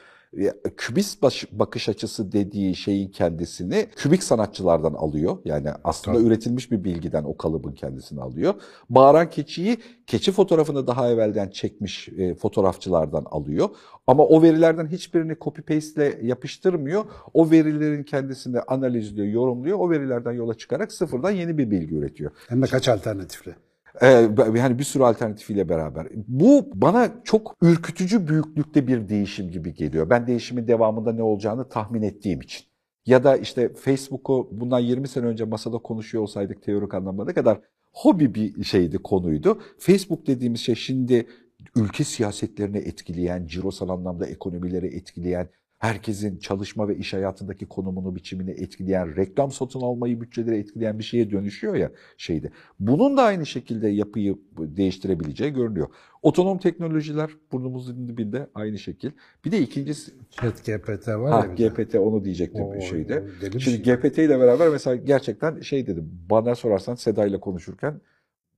Kübist 0.78 1.24
bakış 1.52 1.90
açısı 1.90 2.32
dediği 2.32 2.76
şeyin 2.76 3.10
kendisini 3.10 3.88
kübik 3.96 4.24
sanatçılardan 4.24 4.94
alıyor. 4.94 5.38
Yani 5.46 5.70
aslında 5.84 6.18
Tabii. 6.18 6.28
üretilmiş 6.28 6.72
bir 6.72 6.84
bilgiden 6.84 7.24
o 7.24 7.38
kalıbın 7.38 7.72
kendisini 7.72 8.22
alıyor. 8.22 8.54
Bağıran 8.90 9.30
keçiyi 9.30 9.78
keçi 10.08 10.32
fotoğrafını 10.32 10.88
daha 10.88 11.10
evvelden 11.10 11.50
çekmiş 11.50 12.10
e, 12.10 12.36
fotoğrafçılardan 12.36 13.26
alıyor. 13.32 13.70
Ama 14.08 14.24
o 14.24 14.42
verilerden 14.42 14.88
hiçbirini 14.88 15.36
copy 15.42 15.62
paste 15.62 16.20
ile 16.20 16.28
yapıştırmıyor. 16.28 17.06
O 17.34 17.52
verilerin 17.52 18.04
kendisini 18.04 18.60
analizliyor, 18.60 19.28
yorumluyor. 19.28 19.80
O 19.80 19.90
verilerden 19.90 20.32
yola 20.32 20.54
çıkarak 20.54 20.92
sıfırdan 20.92 21.32
yeni 21.32 21.58
bir 21.58 21.72
bilgi 21.72 21.96
üretiyor. 21.96 22.32
Hem 22.48 22.62
de 22.62 22.66
kaç 22.66 22.90
alternatifli. 22.90 23.56
Ee, 24.02 24.30
yani 24.56 24.80
bir 24.80 24.84
sürü 24.84 25.04
alternatifiyle 25.04 25.70
beraber. 25.70 26.08
Bu 26.28 26.70
bana 26.74 27.12
çok 27.24 27.56
ürkütücü 27.62 28.28
büyüklükte 28.28 28.88
bir 28.88 29.10
değişim 29.10 29.52
gibi 29.52 29.74
geliyor. 29.74 30.10
Ben 30.10 30.28
değişimin 30.28 30.68
devamında 30.68 31.14
ne 31.14 31.24
olacağını 31.24 31.70
tahmin 31.70 32.02
ettiğim 32.02 32.42
için. 32.42 32.66
Ya 33.06 33.24
da 33.24 33.38
işte 33.38 33.74
Facebook'u 33.74 34.50
bundan 34.52 34.80
20 34.80 35.08
sene 35.08 35.26
önce 35.26 35.44
masada 35.44 35.78
konuşuyor 35.78 36.24
olsaydık 36.24 36.64
teorik 36.64 36.94
anlamda 36.94 37.26
ne 37.26 37.34
kadar 37.34 37.60
hobi 37.94 38.36
bir 38.36 38.64
şeydi, 38.64 38.98
konuydu. 38.98 39.62
Facebook 39.78 40.28
dediğimiz 40.28 40.62
şey 40.62 40.76
şimdi 40.76 41.28
ülke 41.76 42.04
siyasetlerini 42.04 42.78
etkileyen, 42.78 43.48
cirosal 43.48 43.90
anlamda 43.90 44.28
ekonomileri 44.28 44.88
etkileyen, 44.88 45.50
herkesin 45.88 46.38
çalışma 46.38 46.88
ve 46.88 46.98
iş 46.98 47.14
hayatındaki 47.14 47.66
konumunu, 47.66 48.16
biçimini 48.16 48.52
etkileyen, 48.52 49.16
reklam 49.16 49.52
satın 49.52 49.82
almayı, 49.82 50.22
bütçeleri 50.22 50.58
etkileyen 50.58 51.00
bir 51.00 51.04
şeye 51.04 51.32
dönüşüyor 51.32 51.76
ya 51.76 51.92
şeyde. 52.18 52.50
Bunun 52.80 53.18
da 53.18 53.24
aynı 53.24 53.46
şekilde 53.46 53.88
yapıyı 53.88 54.38
değiştirebileceği 54.58 55.54
görünüyor. 55.54 55.88
Otonom 56.22 56.58
teknolojiler 56.58 57.30
burnumuzun 57.52 58.08
dibinde 58.08 58.48
aynı 58.56 58.80
şekil. 58.80 59.12
Bir 59.46 59.52
de 59.52 59.60
ikincisi 59.60 60.12
Chat 60.30 60.66
GPT 60.66 61.08
var 61.08 61.32
ha, 61.32 61.46
ya 61.46 61.52
bir 61.52 61.58
de. 61.58 61.68
GPT 61.84 61.96
onu 61.96 62.24
diyecektim 62.26 62.66
O- 62.66 62.82
şeyde. 62.82 63.24
o 63.56 63.60
Şimdi 63.60 63.86
şey. 63.86 63.96
GPT 63.96 64.18
ile 64.18 64.40
beraber 64.40 64.70
mesela 64.70 64.96
gerçekten 64.96 65.60
şey 65.60 65.88
dedim. 65.88 66.12
Bana 66.30 66.56
sorarsan 66.56 66.96
Seda 66.96 67.26
ile 67.26 67.40
konuşurken 67.40 68.02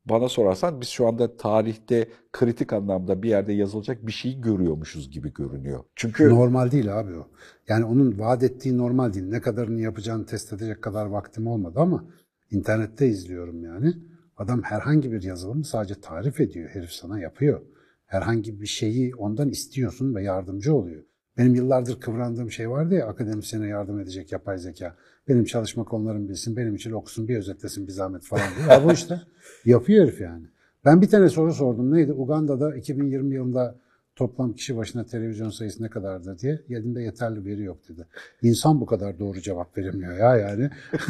bana 0.05 0.29
sorarsan 0.29 0.81
biz 0.81 0.87
şu 0.87 1.07
anda 1.07 1.37
tarihte 1.37 2.09
kritik 2.33 2.73
anlamda 2.73 3.23
bir 3.23 3.29
yerde 3.29 3.53
yazılacak 3.53 4.07
bir 4.07 4.11
şey 4.11 4.41
görüyormuşuz 4.41 5.11
gibi 5.11 5.33
görünüyor. 5.33 5.83
Çünkü 5.95 6.29
Normal 6.29 6.71
değil 6.71 6.99
abi 6.99 7.15
o. 7.15 7.27
Yani 7.67 7.85
onun 7.85 8.19
vaat 8.19 8.43
ettiği 8.43 8.77
normal 8.77 9.13
değil. 9.13 9.25
Ne 9.25 9.41
kadarını 9.41 9.81
yapacağını 9.81 10.25
test 10.25 10.53
edecek 10.53 10.81
kadar 10.81 11.05
vaktim 11.05 11.47
olmadı 11.47 11.79
ama 11.79 12.05
internette 12.51 13.07
izliyorum 13.07 13.63
yani. 13.63 13.93
Adam 14.37 14.61
herhangi 14.61 15.11
bir 15.11 15.23
yazılımı 15.23 15.63
sadece 15.63 16.01
tarif 16.01 16.41
ediyor. 16.41 16.69
Herif 16.69 16.91
sana 16.91 17.19
yapıyor. 17.19 17.61
Herhangi 18.05 18.61
bir 18.61 18.65
şeyi 18.65 19.15
ondan 19.15 19.49
istiyorsun 19.49 20.15
ve 20.15 20.23
yardımcı 20.23 20.75
oluyor. 20.75 21.03
Benim 21.37 21.55
yıllardır 21.55 21.99
kıvrandığım 21.99 22.51
şey 22.51 22.69
vardı 22.69 22.95
ya 22.95 23.07
akademisyene 23.07 23.67
yardım 23.67 23.99
edecek 23.99 24.31
yapay 24.31 24.57
zeka. 24.57 24.95
Benim 25.29 25.43
çalışma 25.45 25.83
konularımı 25.83 26.29
bilsin, 26.29 26.57
benim 26.57 26.75
için 26.75 26.91
okusun, 26.91 27.27
bir 27.27 27.37
özetlesin 27.37 27.87
bir 27.87 27.91
zahmet 27.91 28.23
falan 28.23 28.43
diye. 28.57 28.67
Ya 28.67 28.83
bu 28.85 28.91
işte 28.93 29.21
yapıyor 29.65 30.03
herif 30.07 30.21
yani. 30.21 30.43
Ben 30.85 31.01
bir 31.01 31.07
tane 31.09 31.29
soru 31.29 31.53
sordum. 31.53 31.93
Neydi? 31.93 32.13
Uganda'da 32.13 32.75
2020 32.75 33.35
yılında 33.35 33.75
toplam 34.15 34.53
kişi 34.53 34.77
başına 34.77 35.05
televizyon 35.05 35.49
sayısı 35.49 35.83
ne 35.83 35.89
kadardır 35.89 36.39
diye 36.39 36.61
elinde 36.69 37.01
yeterli 37.01 37.45
veri 37.45 37.63
yok 37.63 37.77
dedi. 37.89 38.05
İnsan 38.41 38.81
bu 38.81 38.85
kadar 38.85 39.19
doğru 39.19 39.41
cevap 39.41 39.77
veremiyor 39.77 40.17
ya 40.17 40.35
yani. 40.37 40.69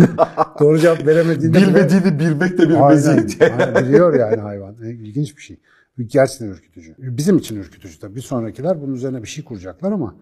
doğru 0.60 0.80
cevap 0.80 1.08
veremediğinde 1.08 1.58
bile- 1.58 1.68
Bilmediğini 1.68 2.20
bilmek 2.20 2.58
de 2.58 2.70
bir 2.70 2.88
Aynen, 2.88 3.16
meziyet. 3.16 3.42
aynen, 3.42 3.86
biliyor 3.86 4.14
yani 4.20 4.36
hayvan. 4.42 4.76
E, 4.84 4.90
İlginç 4.92 5.38
bir 5.38 5.42
şey. 5.42 5.58
Gerçekten 6.08 6.48
ürkütücü. 6.48 6.96
Bizim 6.98 7.38
için 7.38 7.56
ürkütücü 7.56 8.00
tabii. 8.00 8.16
Bir 8.16 8.22
sonrakiler 8.22 8.82
bunun 8.82 8.94
üzerine 8.94 9.22
bir 9.24 9.28
şey 9.28 9.44
kuracaklar 9.44 9.92
ama 9.92 10.16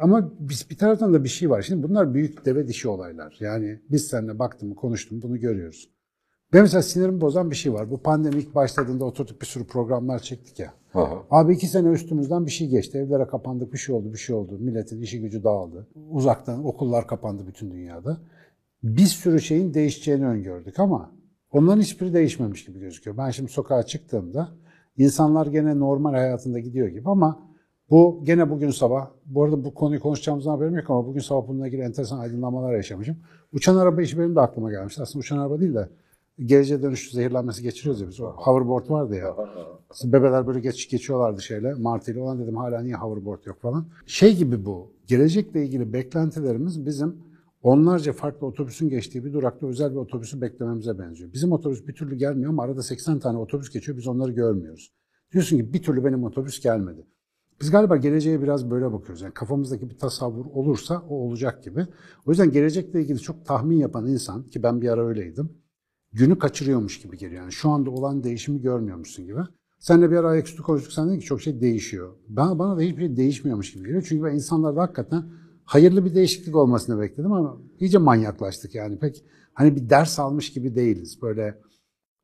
ama 0.00 0.32
biz 0.38 0.70
bir 0.70 0.76
taraftan 0.76 1.14
da 1.14 1.24
bir 1.24 1.28
şey 1.28 1.50
var. 1.50 1.62
Şimdi 1.62 1.88
bunlar 1.88 2.14
büyük 2.14 2.44
deve 2.46 2.68
dişi 2.68 2.88
olaylar. 2.88 3.36
Yani 3.40 3.80
biz 3.90 4.06
seninle 4.06 4.38
baktım, 4.38 4.74
konuştum, 4.74 5.22
bunu 5.22 5.40
görüyoruz. 5.40 5.90
Benim 6.52 6.64
mesela 6.64 6.82
sinirimi 6.82 7.20
bozan 7.20 7.50
bir 7.50 7.56
şey 7.56 7.72
var. 7.72 7.90
Bu 7.90 8.02
pandemi 8.02 8.36
ilk 8.36 8.54
başladığında 8.54 9.04
oturduk 9.04 9.40
bir 9.40 9.46
sürü 9.46 9.66
programlar 9.66 10.18
çektik 10.18 10.58
ya. 10.58 10.74
Aha. 10.94 11.22
Abi 11.30 11.54
iki 11.54 11.66
sene 11.66 11.88
üstümüzden 11.88 12.46
bir 12.46 12.50
şey 12.50 12.68
geçti. 12.68 12.98
Evlere 12.98 13.26
kapandık, 13.26 13.72
bir 13.72 13.78
şey 13.78 13.94
oldu, 13.94 14.12
bir 14.12 14.18
şey 14.18 14.36
oldu. 14.36 14.58
Milletin 14.58 15.00
işi 15.00 15.20
gücü 15.20 15.44
dağıldı. 15.44 15.88
Uzaktan 16.10 16.64
okullar 16.64 17.06
kapandı 17.06 17.46
bütün 17.46 17.70
dünyada. 17.70 18.20
Bir 18.82 19.06
sürü 19.06 19.40
şeyin 19.40 19.74
değişeceğini 19.74 20.26
öngördük 20.26 20.78
ama 20.78 21.12
onların 21.50 21.80
hiçbiri 21.80 22.14
değişmemiş 22.14 22.64
gibi 22.64 22.80
gözüküyor. 22.80 23.16
Ben 23.16 23.30
şimdi 23.30 23.52
sokağa 23.52 23.82
çıktığımda 23.82 24.48
insanlar 24.96 25.46
gene 25.46 25.78
normal 25.78 26.12
hayatında 26.12 26.58
gidiyor 26.58 26.88
gibi 26.88 27.08
ama 27.08 27.48
bu 27.90 28.20
gene 28.24 28.50
bugün 28.50 28.70
sabah, 28.70 29.10
bu 29.26 29.44
arada 29.44 29.64
bu 29.64 29.74
konuyu 29.74 30.00
konuşacağımızdan 30.00 30.50
haberim 30.50 30.76
yok 30.76 30.90
ama 30.90 31.06
bugün 31.06 31.20
sabah 31.20 31.48
bununla 31.48 31.66
ilgili 31.66 31.82
enteresan 31.82 32.18
aydınlamalar 32.18 32.74
yaşamışım. 32.74 33.16
Uçan 33.52 33.76
araba 33.76 34.02
işi 34.02 34.18
benim 34.18 34.36
de 34.36 34.40
aklıma 34.40 34.70
gelmişti. 34.70 35.02
Aslında 35.02 35.20
uçan 35.20 35.38
araba 35.38 35.60
değil 35.60 35.74
de 35.74 35.88
geleceğe 36.44 36.82
dönüşü 36.82 37.10
zehirlenmesi 37.10 37.62
geçiriyoruz 37.62 38.00
ya 38.00 38.08
biz. 38.08 38.20
O 38.20 38.26
hoverboard 38.26 38.90
vardı 38.90 39.14
ya. 39.16 39.36
Bebeler 40.04 40.46
böyle 40.46 40.60
geç 40.60 40.90
geçiyorlardı 40.90 41.42
şeyle. 41.42 41.74
Martıyla 41.74 42.22
olan 42.22 42.38
dedim 42.38 42.56
hala 42.56 42.80
niye 42.80 42.94
hoverboard 42.94 43.44
yok 43.44 43.60
falan. 43.60 43.86
Şey 44.06 44.36
gibi 44.36 44.64
bu. 44.64 44.92
Gelecekle 45.06 45.64
ilgili 45.64 45.92
beklentilerimiz 45.92 46.86
bizim 46.86 47.16
onlarca 47.62 48.12
farklı 48.12 48.46
otobüsün 48.46 48.88
geçtiği 48.88 49.24
bir 49.24 49.32
durakta 49.32 49.66
özel 49.66 49.90
bir 49.90 49.96
otobüsü 49.96 50.40
beklememize 50.40 50.98
benziyor. 50.98 51.32
Bizim 51.32 51.52
otobüs 51.52 51.86
bir 51.86 51.94
türlü 51.94 52.16
gelmiyor 52.16 52.50
ama 52.50 52.62
arada 52.62 52.82
80 52.82 53.18
tane 53.18 53.38
otobüs 53.38 53.70
geçiyor 53.70 53.98
biz 53.98 54.06
onları 54.06 54.32
görmüyoruz. 54.32 54.92
Diyorsun 55.32 55.56
ki 55.56 55.72
bir 55.72 55.82
türlü 55.82 56.04
benim 56.04 56.24
otobüs 56.24 56.60
gelmedi. 56.60 57.06
Biz 57.60 57.70
galiba 57.70 57.96
geleceğe 57.96 58.42
biraz 58.42 58.70
böyle 58.70 58.92
bakıyoruz. 58.92 59.22
Yani 59.22 59.34
kafamızdaki 59.34 59.90
bir 59.90 59.98
tasavvur 59.98 60.46
olursa 60.46 61.02
o 61.08 61.14
olacak 61.14 61.64
gibi. 61.64 61.86
O 62.26 62.30
yüzden 62.30 62.50
gelecekle 62.50 63.02
ilgili 63.02 63.18
çok 63.18 63.46
tahmin 63.46 63.76
yapan 63.76 64.06
insan 64.06 64.42
ki 64.42 64.62
ben 64.62 64.80
bir 64.80 64.88
ara 64.88 65.06
öyleydim. 65.06 65.50
Günü 66.12 66.38
kaçırıyormuş 66.38 67.00
gibi 67.00 67.18
geliyor. 67.18 67.42
Yani 67.42 67.52
şu 67.52 67.70
anda 67.70 67.90
olan 67.90 68.24
değişimi 68.24 68.60
görmüyormuşsun 68.60 69.26
gibi. 69.26 69.40
Senle 69.78 70.10
bir 70.10 70.16
ara 70.16 70.28
ayaküstü 70.28 70.62
konuştuk. 70.62 70.92
Sen 70.92 71.08
dedin 71.08 71.18
ki 71.18 71.24
çok 71.24 71.42
şey 71.42 71.60
değişiyor. 71.60 72.14
Bana, 72.28 72.58
bana 72.58 72.76
da 72.76 72.80
hiçbir 72.80 72.98
şey 72.98 73.16
değişmiyormuş 73.16 73.72
gibi 73.72 73.84
geliyor. 73.84 74.04
Çünkü 74.08 74.24
ben 74.24 74.34
insanlarda 74.34 74.82
hakikaten 74.82 75.24
hayırlı 75.64 76.04
bir 76.04 76.14
değişiklik 76.14 76.56
olmasını 76.56 77.00
bekledim 77.00 77.32
ama 77.32 77.56
iyice 77.80 77.98
manyaklaştık 77.98 78.74
yani. 78.74 78.98
Pek 78.98 79.24
hani 79.54 79.76
bir 79.76 79.90
ders 79.90 80.18
almış 80.18 80.52
gibi 80.52 80.74
değiliz. 80.74 81.22
Böyle 81.22 81.58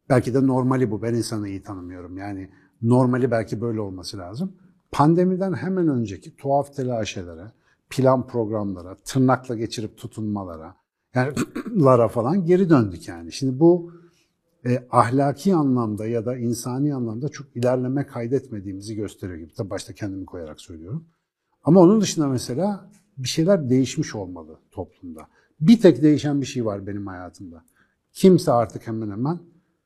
belki 0.08 0.34
de 0.34 0.46
normali 0.46 0.90
bu. 0.90 1.02
Ben 1.02 1.14
insanı 1.14 1.48
iyi 1.48 1.62
tanımıyorum. 1.62 2.16
Yani 2.16 2.50
normali 2.82 3.30
belki 3.30 3.60
böyle 3.60 3.80
olması 3.80 4.18
lazım. 4.18 4.52
Pandemiden 4.94 5.52
hemen 5.52 5.88
önceki 5.88 6.36
tuhaf 6.36 6.76
telaşelere, 6.76 7.52
plan 7.90 8.26
programlara, 8.26 8.96
tırnakla 9.04 9.56
geçirip 9.56 9.98
tutunmalara, 9.98 10.76
yani 11.14 11.32
lara 11.76 12.08
falan 12.08 12.46
geri 12.46 12.70
döndük 12.70 13.08
yani. 13.08 13.32
Şimdi 13.32 13.60
bu 13.60 13.92
e, 14.66 14.86
ahlaki 14.90 15.54
anlamda 15.54 16.06
ya 16.06 16.26
da 16.26 16.36
insani 16.36 16.94
anlamda 16.94 17.28
çok 17.28 17.56
ilerleme 17.56 18.06
kaydetmediğimizi 18.06 18.94
gösteriyor 18.94 19.38
gibi. 19.38 19.54
Tabii 19.54 19.70
başta 19.70 19.92
kendimi 19.92 20.26
koyarak 20.26 20.60
söylüyorum. 20.60 21.04
Ama 21.64 21.80
onun 21.80 22.00
dışında 22.00 22.28
mesela 22.28 22.90
bir 23.18 23.28
şeyler 23.28 23.70
değişmiş 23.70 24.14
olmalı 24.14 24.58
toplumda. 24.70 25.26
Bir 25.60 25.80
tek 25.80 26.02
değişen 26.02 26.40
bir 26.40 26.46
şey 26.46 26.64
var 26.64 26.86
benim 26.86 27.06
hayatımda. 27.06 27.64
Kimse 28.12 28.52
artık 28.52 28.86
hemen 28.86 29.10
hemen 29.10 29.38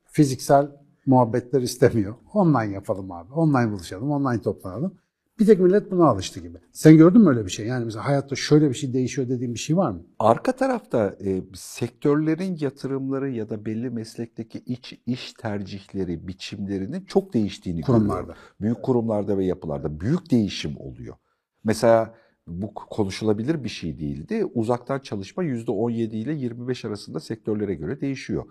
fiziksel 0.04 0.70
muhabbetler 1.08 1.62
istemiyor. 1.62 2.14
Online 2.34 2.74
yapalım 2.74 3.12
abi. 3.12 3.32
Online 3.32 3.72
buluşalım, 3.72 4.10
online 4.10 4.42
toplanalım. 4.42 4.94
Bir 5.38 5.46
tek 5.46 5.60
millet 5.60 5.90
buna 5.90 6.04
alıştı 6.06 6.40
gibi. 6.40 6.58
Sen 6.72 6.96
gördün 6.96 7.20
mü 7.22 7.28
öyle 7.28 7.44
bir 7.44 7.50
şey? 7.50 7.66
Yani 7.66 7.84
mesela 7.84 8.04
hayatta 8.06 8.36
şöyle 8.36 8.68
bir 8.68 8.74
şey 8.74 8.92
değişiyor 8.92 9.28
dediğin 9.28 9.54
bir 9.54 9.58
şey 9.58 9.76
var 9.76 9.90
mı? 9.90 10.02
Arka 10.18 10.52
tarafta 10.52 11.16
e, 11.24 11.42
sektörlerin 11.54 12.56
yatırımları 12.60 13.30
ya 13.30 13.50
da 13.50 13.64
belli 13.64 13.90
meslekteki 13.90 14.58
iç 14.58 15.00
iş 15.06 15.32
tercihleri, 15.32 16.28
biçimlerinin 16.28 17.04
çok 17.04 17.34
değiştiğini 17.34 17.80
Kurumlarda. 17.80 18.20
görüyorum. 18.20 18.34
Büyük 18.60 18.82
kurumlarda 18.82 19.38
ve 19.38 19.44
yapılarda 19.44 20.00
büyük 20.00 20.30
değişim 20.30 20.76
oluyor. 20.78 21.16
Mesela 21.64 22.14
bu 22.46 22.74
konuşulabilir 22.74 23.64
bir 23.64 23.68
şey 23.68 23.98
değildi. 23.98 24.44
Uzaktan 24.54 24.98
çalışma 24.98 25.44
%17 25.44 26.16
ile 26.16 26.34
25 26.34 26.84
arasında 26.84 27.20
sektörlere 27.20 27.74
göre 27.74 28.00
değişiyor. 28.00 28.44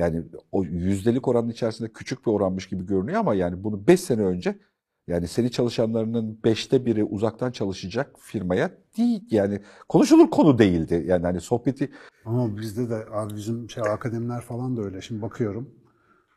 Yani 0.00 0.22
o 0.52 0.64
yüzdelik 0.64 1.28
oranın 1.28 1.48
içerisinde 1.48 1.92
küçük 1.92 2.26
bir 2.26 2.30
oranmış 2.30 2.68
gibi 2.68 2.86
görünüyor 2.86 3.20
ama 3.20 3.34
yani 3.34 3.64
bunu 3.64 3.86
5 3.86 4.00
sene 4.00 4.22
önce 4.22 4.58
yani 5.06 5.28
seni 5.28 5.50
çalışanlarının 5.50 6.38
beşte 6.44 6.86
biri 6.86 7.04
uzaktan 7.04 7.50
çalışacak 7.50 8.16
firmaya 8.18 8.70
değil 8.96 9.22
yani 9.30 9.60
konuşulur 9.88 10.30
konu 10.30 10.58
değildi. 10.58 11.04
Yani 11.06 11.22
hani 11.22 11.40
sohbeti 11.40 11.90
Ama 12.24 12.56
bizde 12.56 12.90
de 12.90 13.04
abi 13.12 13.34
bizim 13.34 13.70
şey 13.70 13.82
akademiler 13.82 14.40
falan 14.40 14.76
da 14.76 14.82
öyle. 14.82 15.00
Şimdi 15.00 15.22
bakıyorum. 15.22 15.70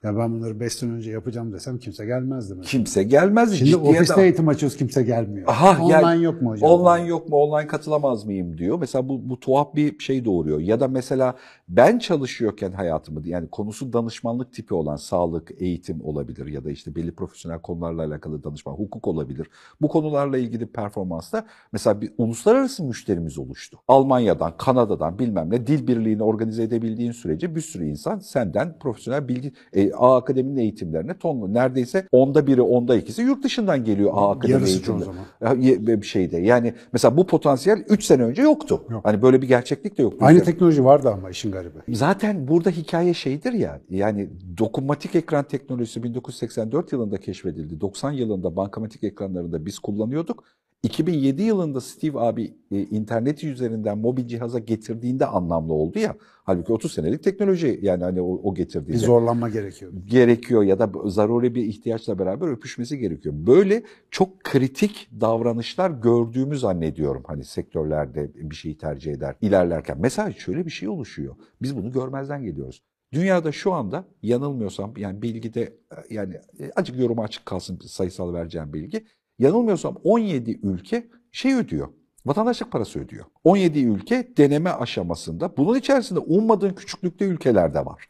Ya 0.03 0.17
ben 0.17 0.33
bunları 0.33 0.59
5 0.59 0.73
sene 0.73 0.91
önce 0.91 1.11
yapacağım 1.11 1.53
desem 1.53 1.77
kimse 1.79 2.05
gelmezdi 2.05 2.53
mesela. 2.55 2.69
kimse 2.71 3.03
gelmez. 3.03 3.53
Şimdi 3.53 3.71
ciddiye 3.71 3.91
ofiste 3.91 4.15
de- 4.17 4.23
eğitim 4.23 4.47
açıyoruz 4.47 4.77
kimse 4.77 5.03
gelmiyor. 5.03 5.47
Aha, 5.47 5.83
Online 5.83 5.91
yani 5.91 6.23
yok 6.23 6.41
mu 6.41 6.49
hocam? 6.49 6.69
Online 6.69 7.07
yok 7.07 7.29
mu? 7.29 7.35
Online 7.35 7.67
katılamaz 7.67 8.25
mıyım 8.25 8.57
diyor. 8.57 8.79
Mesela 8.79 9.09
bu, 9.09 9.29
bu 9.29 9.39
tuhaf 9.39 9.75
bir 9.75 9.99
şey 9.99 10.25
doğuruyor. 10.25 10.59
Ya 10.59 10.79
da 10.79 10.87
mesela 10.87 11.35
ben 11.69 11.99
çalışıyorken 11.99 12.71
hayatımı 12.71 13.27
yani 13.27 13.47
konusu 13.47 13.93
danışmanlık 13.93 14.53
tipi 14.53 14.73
olan 14.73 14.95
sağlık, 14.95 15.51
eğitim 15.61 16.01
olabilir 16.05 16.47
ya 16.47 16.63
da 16.63 16.71
işte 16.71 16.95
belli 16.95 17.11
profesyonel 17.15 17.59
konularla 17.59 18.03
alakalı 18.05 18.43
danışman, 18.43 18.73
hukuk 18.73 19.07
olabilir. 19.07 19.47
Bu 19.81 19.87
konularla 19.87 20.37
ilgili 20.37 20.65
performansta 20.65 21.45
mesela 21.71 22.01
bir 22.01 22.13
uluslararası 22.17 22.83
müşterimiz 22.83 23.37
oluştu. 23.37 23.77
Almanya'dan, 23.87 24.53
Kanada'dan 24.57 25.19
bilmem 25.19 25.49
ne 25.51 25.67
dil 25.67 25.87
birliğini 25.87 26.23
organize 26.23 26.63
edebildiğin 26.63 27.11
sürece 27.11 27.55
bir 27.55 27.61
sürü 27.61 27.85
insan 27.85 28.19
senden 28.19 28.79
profesyonel 28.79 29.27
bilgi 29.27 29.53
e, 29.73 29.92
A 29.97 30.15
Akademi'nin 30.17 30.57
eğitimlerine 30.57 31.17
tonlu. 31.17 31.53
Neredeyse 31.53 32.07
onda 32.11 32.47
biri, 32.47 32.61
onda 32.61 32.95
ikisi 32.95 33.21
yurt 33.21 33.43
dışından 33.43 33.83
geliyor 33.83 34.11
A 34.13 34.31
Akademi 34.31 34.53
Yarısı 34.53 34.83
çoğu 34.83 34.95
eğitimleri. 34.95 35.17
zaman. 35.41 35.55
Ya, 35.63 35.69
ye- 35.69 36.01
bir 36.01 36.05
şeyde. 36.07 36.37
Yani 36.37 36.73
mesela 36.93 37.17
bu 37.17 37.27
potansiyel 37.27 37.83
3 37.89 38.03
sene 38.03 38.23
önce 38.23 38.41
yoktu. 38.41 38.83
Yok. 38.89 39.01
Hani 39.05 39.21
böyle 39.21 39.41
bir 39.41 39.47
gerçeklik 39.47 39.97
de 39.97 40.01
yoktu. 40.01 40.17
Aynı 40.21 40.43
teknoloji 40.43 40.85
vardı 40.85 41.09
ama 41.09 41.29
işin 41.29 41.51
garibi. 41.51 41.77
Zaten 41.89 42.47
burada 42.47 42.69
hikaye 42.69 43.13
şeydir 43.13 43.53
ya. 43.53 43.81
Yani 43.89 44.29
dokunmatik 44.57 45.15
ekran 45.15 45.43
teknolojisi 45.43 46.03
1984 46.03 46.91
yılında 46.91 47.17
keşfedildi. 47.17 47.81
90 47.81 48.11
yılında 48.11 48.55
bankamatik 48.55 49.03
ekranlarında 49.03 49.65
biz 49.65 49.79
kullanıyorduk. 49.79 50.43
2007 50.83 51.43
yılında 51.43 51.81
Steve 51.81 52.19
abi 52.19 52.53
e, 52.71 52.79
interneti 52.79 53.47
üzerinden 53.47 53.97
mobil 53.97 54.27
cihaza 54.27 54.59
getirdiğinde 54.59 55.25
anlamlı 55.25 55.73
oldu 55.73 55.99
ya. 55.99 56.15
Halbuki 56.43 56.73
30 56.73 56.93
senelik 56.93 57.23
teknoloji 57.23 57.79
yani 57.81 58.03
hani 58.03 58.21
o, 58.21 58.25
o 58.33 58.51
Bir 58.51 58.57
getirdiğinde 58.57 58.97
zorlanma 59.05 59.49
gerekiyordu. 59.49 59.95
gerekiyor 60.05 60.63
ya 60.63 60.79
da 60.79 60.91
zaruri 61.05 61.55
bir 61.55 61.63
ihtiyaçla 61.63 62.19
beraber 62.19 62.47
öpüşmesi 62.47 62.97
gerekiyor. 62.97 63.35
Böyle 63.37 63.83
çok 64.11 64.43
kritik 64.43 65.09
davranışlar 65.21 65.91
gördüğümü 65.91 66.57
zannediyorum 66.57 67.23
hani 67.27 67.45
sektörlerde 67.45 68.31
bir 68.35 68.55
şeyi 68.55 68.77
tercih 68.77 69.11
eder 69.11 69.35
ilerlerken. 69.41 69.97
Mesela 69.99 70.31
şöyle 70.31 70.65
bir 70.65 70.71
şey 70.71 70.89
oluşuyor. 70.89 71.35
Biz 71.61 71.77
bunu 71.77 71.91
görmezden 71.91 72.43
geliyoruz. 72.43 72.83
Dünyada 73.13 73.51
şu 73.51 73.73
anda 73.73 74.05
yanılmıyorsam 74.23 74.93
yani 74.97 75.21
bilgide 75.21 75.73
yani 76.09 76.35
acık 76.75 76.99
yoruma 76.99 77.23
açık 77.23 77.45
kalsın 77.45 77.79
sayısal 77.85 78.33
vereceğim 78.33 78.73
bilgi. 78.73 79.05
Yanılmıyorsam 79.39 79.95
17 80.03 80.59
ülke 80.63 81.09
şey 81.31 81.53
ödüyor. 81.53 81.87
Vatandaşlık 82.25 82.71
parası 82.71 82.99
ödüyor. 82.99 83.25
17 83.43 83.79
ülke 83.79 84.33
deneme 84.37 84.69
aşamasında. 84.69 85.57
Bunun 85.57 85.79
içerisinde 85.79 86.19
ummadığın 86.19 86.73
küçüklükte 86.73 87.25
ülkeler 87.25 87.73
de 87.73 87.85
var. 87.85 88.07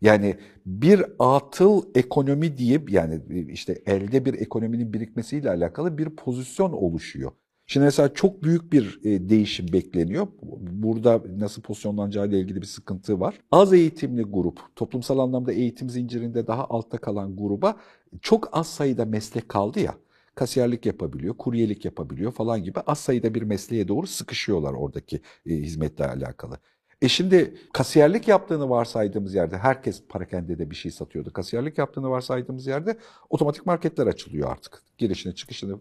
Yani 0.00 0.36
bir 0.66 1.04
atıl 1.18 1.82
ekonomi 1.94 2.56
diye 2.56 2.82
yani 2.88 3.20
işte 3.48 3.82
elde 3.86 4.24
bir 4.24 4.34
ekonominin 4.34 4.92
birikmesiyle 4.92 5.50
alakalı 5.50 5.98
bir 5.98 6.10
pozisyon 6.10 6.72
oluşuyor. 6.72 7.32
Şimdi 7.66 7.84
mesela 7.84 8.14
çok 8.14 8.42
büyük 8.42 8.72
bir 8.72 9.00
e, 9.04 9.28
değişim 9.28 9.72
bekleniyor. 9.72 10.26
Burada 10.60 11.22
nasıl 11.38 11.62
pozisyonlanacağı 11.62 12.28
ile 12.28 12.40
ilgili 12.40 12.60
bir 12.60 12.66
sıkıntı 12.66 13.20
var. 13.20 13.40
Az 13.50 13.72
eğitimli 13.72 14.22
grup, 14.22 14.60
toplumsal 14.76 15.18
anlamda 15.18 15.52
eğitim 15.52 15.90
zincirinde 15.90 16.46
daha 16.46 16.64
altta 16.64 16.98
kalan 16.98 17.36
gruba 17.36 17.76
çok 18.20 18.48
az 18.56 18.66
sayıda 18.66 19.04
meslek 19.04 19.48
kaldı 19.48 19.80
ya. 19.80 19.94
Kasiyerlik 20.34 20.86
yapabiliyor, 20.86 21.36
kuryelik 21.36 21.84
yapabiliyor 21.84 22.32
falan 22.32 22.62
gibi 22.62 22.80
az 22.80 22.98
sayıda 22.98 23.34
bir 23.34 23.42
mesleğe 23.42 23.88
doğru 23.88 24.06
sıkışıyorlar 24.06 24.72
oradaki 24.72 25.20
e, 25.46 25.50
hizmetle 25.50 26.06
alakalı. 26.06 26.58
E 27.02 27.08
şimdi 27.08 27.54
kasiyerlik 27.72 28.28
yaptığını 28.28 28.70
varsaydığımız 28.70 29.34
yerde 29.34 29.58
herkes 29.58 30.02
parakendede 30.08 30.70
bir 30.70 30.74
şey 30.74 30.90
satıyordu. 30.90 31.32
Kasiyerlik 31.32 31.78
yaptığını 31.78 32.10
varsaydığımız 32.10 32.66
yerde 32.66 32.98
otomatik 33.30 33.66
marketler 33.66 34.06
açılıyor 34.06 34.50
artık. 34.50 34.82
Girişini 34.98 35.34
çıkışını 35.34 35.78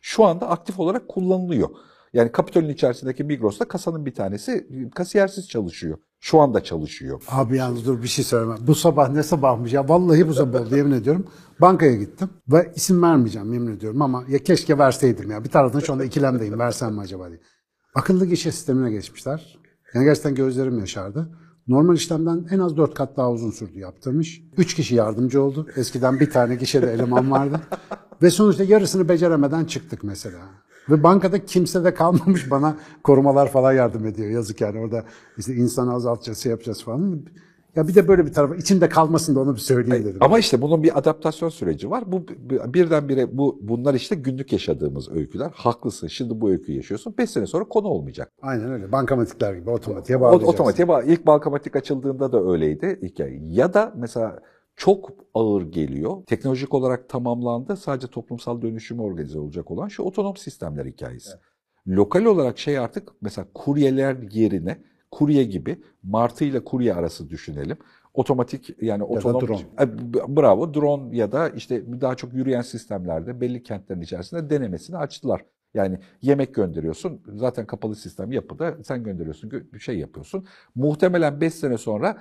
şu 0.00 0.24
anda 0.24 0.48
aktif 0.48 0.80
olarak 0.80 1.08
kullanılıyor. 1.08 1.70
Yani 2.12 2.32
Kapitol'ün 2.32 2.68
içerisindeki 2.68 3.24
Migros'ta 3.24 3.68
kasanın 3.68 4.06
bir 4.06 4.14
tanesi 4.14 4.68
kasiyersiz 4.94 5.48
çalışıyor. 5.48 5.98
Şu 6.20 6.40
anda 6.40 6.64
çalışıyor. 6.64 7.22
Abi 7.28 7.56
yalnız 7.56 7.86
dur 7.86 8.02
bir 8.02 8.08
şey 8.08 8.24
söyleme. 8.24 8.54
Bu 8.66 8.74
sabah 8.74 9.10
ne 9.10 9.22
sabahmış 9.22 9.72
ya 9.72 9.88
vallahi 9.88 10.28
bu 10.28 10.34
sabah 10.34 10.60
oldu 10.60 10.76
yemin 10.76 10.92
ediyorum. 10.92 11.26
Bankaya 11.60 11.94
gittim 11.94 12.30
ve 12.48 12.72
isim 12.76 13.02
vermeyeceğim 13.02 13.52
yemin 13.52 13.76
ediyorum 13.76 14.02
ama 14.02 14.24
ya 14.28 14.38
keşke 14.38 14.78
verseydim 14.78 15.30
ya. 15.30 15.44
Bir 15.44 15.48
taraftan 15.48 15.80
şu 15.80 15.92
anda 15.92 16.04
ikilemdeyim 16.04 16.58
versem 16.58 16.94
mi 16.94 17.00
acaba 17.00 17.28
diye. 17.28 17.40
Akıllı 17.94 18.26
gişe 18.26 18.52
sistemine 18.52 18.90
geçmişler. 18.90 19.58
Yani 19.94 20.04
gerçekten 20.04 20.34
gözlerim 20.34 20.78
yaşardı. 20.78 21.30
Normal 21.68 21.94
işlemden 21.94 22.46
en 22.50 22.58
az 22.58 22.76
dört 22.76 22.94
kat 22.94 23.16
daha 23.16 23.30
uzun 23.30 23.50
sürdü 23.50 23.78
yaptırmış. 23.78 24.42
Üç 24.56 24.74
kişi 24.74 24.94
yardımcı 24.94 25.42
oldu. 25.42 25.66
Eskiden 25.76 26.20
bir 26.20 26.30
tane 26.30 26.54
gişede 26.54 26.92
eleman 26.92 27.30
vardı. 27.30 27.60
Ve 28.22 28.30
sonuçta 28.30 28.64
yarısını 28.64 29.08
beceremeden 29.08 29.64
çıktık 29.64 30.04
mesela. 30.04 30.38
Ve 30.90 31.02
bankada 31.02 31.44
kimse 31.44 31.84
de 31.84 31.94
kalmamış 31.94 32.50
bana 32.50 32.76
korumalar 33.02 33.50
falan 33.50 33.72
yardım 33.72 34.06
ediyor. 34.06 34.30
Yazık 34.30 34.60
yani 34.60 34.78
orada 34.80 35.04
işte 35.38 35.54
insanı 35.54 35.94
azaltacağız, 35.94 36.38
şey 36.38 36.50
yapacağız 36.50 36.84
falan. 36.84 37.20
Ya 37.76 37.88
bir 37.88 37.94
de 37.94 38.08
böyle 38.08 38.26
bir 38.26 38.32
tarafı 38.32 38.56
içinde 38.56 38.88
kalmasın 38.88 39.34
da 39.34 39.40
onu 39.40 39.54
bir 39.54 39.60
söyleyeyim 39.60 40.04
dedim. 40.04 40.18
Ama 40.20 40.38
işte 40.38 40.62
bunun 40.62 40.82
bir 40.82 40.98
adaptasyon 40.98 41.48
süreci 41.48 41.90
var. 41.90 42.04
Bu 42.06 42.26
birdenbire 42.74 43.38
bu 43.38 43.58
bunlar 43.62 43.94
işte 43.94 44.14
günlük 44.14 44.52
yaşadığımız 44.52 45.10
öyküler. 45.12 45.50
Haklısın. 45.54 46.06
Şimdi 46.06 46.40
bu 46.40 46.50
öyküyü 46.50 46.76
yaşıyorsun. 46.76 47.14
5 47.18 47.30
sene 47.30 47.46
sonra 47.46 47.64
konu 47.64 47.86
olmayacak. 47.86 48.32
Aynen 48.42 48.72
öyle. 48.72 48.92
Bankamatikler 48.92 49.54
gibi 49.54 49.70
otomatiğe 49.70 50.20
bağlayacaksın. 50.20 50.52
otomatiğe 50.52 50.88
bağ. 50.88 51.02
İlk 51.02 51.26
bankamatik 51.26 51.76
açıldığında 51.76 52.32
da 52.32 52.52
öyleydi 52.52 52.98
hikaye. 53.02 53.40
Ya 53.50 53.74
da 53.74 53.92
mesela 53.96 54.40
çok 54.76 55.10
ağır 55.34 55.62
geliyor. 55.62 56.24
Teknolojik 56.26 56.74
olarak 56.74 57.08
tamamlandı. 57.08 57.76
Sadece 57.76 58.06
toplumsal 58.06 58.62
dönüşümü 58.62 59.02
organize 59.02 59.38
olacak 59.38 59.70
olan 59.70 59.88
şu 59.88 60.02
otonom 60.02 60.36
sistemler 60.36 60.86
hikayesi. 60.86 61.30
Lokal 61.88 62.24
olarak 62.24 62.58
şey 62.58 62.78
artık 62.78 63.12
mesela 63.20 63.46
kuryeler 63.54 64.16
yerine 64.32 64.78
kurye 65.10 65.44
gibi 65.44 65.82
martı 66.02 66.44
ile 66.44 66.64
kurye 66.64 66.94
arası 66.94 67.30
düşünelim. 67.30 67.76
Otomatik 68.14 68.82
yani 68.82 69.02
otonom 69.02 69.40
drone. 69.40 69.60
E, 69.80 70.36
bravo 70.36 70.74
drone 70.74 71.16
ya 71.16 71.32
da 71.32 71.48
işte 71.48 72.00
daha 72.00 72.14
çok 72.14 72.34
yürüyen 72.34 72.62
sistemlerde 72.62 73.40
belli 73.40 73.62
kentlerin 73.62 74.00
içerisinde 74.00 74.50
denemesini 74.50 74.96
açtılar. 74.96 75.44
Yani 75.76 75.98
yemek 76.22 76.54
gönderiyorsun. 76.54 77.20
Zaten 77.36 77.66
kapalı 77.66 77.96
sistem 77.96 78.32
yapıda 78.32 78.74
sen 78.84 79.04
gönderiyorsun, 79.04 79.50
gö- 79.50 79.72
bir 79.74 79.78
şey 79.78 79.98
yapıyorsun. 79.98 80.46
Muhtemelen 80.74 81.40
5 81.40 81.54
sene 81.54 81.78
sonra 81.78 82.18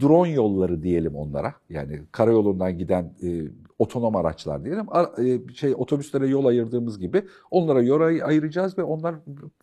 drone 0.00 0.30
yolları 0.30 0.82
diyelim 0.82 1.14
onlara. 1.16 1.54
Yani 1.70 2.02
karayolundan 2.12 2.78
giden 2.78 3.14
e, 3.22 3.42
otonom 3.78 4.16
araçlar 4.16 4.64
diyelim. 4.64 4.84
A- 4.88 5.22
e, 5.22 5.54
şey 5.54 5.74
otobüslere 5.76 6.26
yol 6.28 6.44
ayırdığımız 6.46 6.98
gibi 6.98 7.22
onlara 7.50 7.82
yol 7.82 8.00
ay- 8.00 8.22
ayıracağız 8.22 8.78
ve 8.78 8.82
onlar 8.82 9.14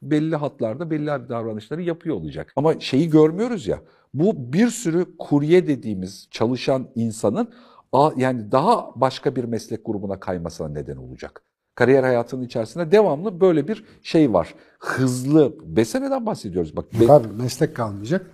belli 0.01 0.35
hatlarda 0.35 0.91
belli 0.91 1.05
davranışları 1.07 1.81
yapıyor 1.81 2.15
olacak. 2.15 2.53
Ama 2.55 2.79
şeyi 2.79 3.09
görmüyoruz 3.09 3.67
ya. 3.67 3.81
Bu 4.13 4.53
bir 4.53 4.67
sürü 4.67 5.05
kurye 5.19 5.67
dediğimiz 5.67 6.27
çalışan 6.31 6.87
insanın 6.95 7.47
yani 8.17 8.51
daha 8.51 8.91
başka 8.95 9.35
bir 9.35 9.43
meslek 9.43 9.85
grubuna 9.85 10.19
kaymasına 10.19 10.69
neden 10.69 10.97
olacak. 10.97 11.43
Kariyer 11.75 12.03
hayatının 12.03 12.43
içerisinde 12.43 12.91
devamlı 12.91 13.41
böyle 13.41 13.67
bir 13.67 13.85
şey 14.01 14.33
var. 14.33 14.55
Hızlı, 14.79 15.53
beseneden 15.65 16.25
bahsediyoruz. 16.25 16.75
Bak 16.75 16.85
be- 16.99 17.07
Tabii 17.07 17.27
meslek 17.41 17.75
kalmayacak. 17.75 18.25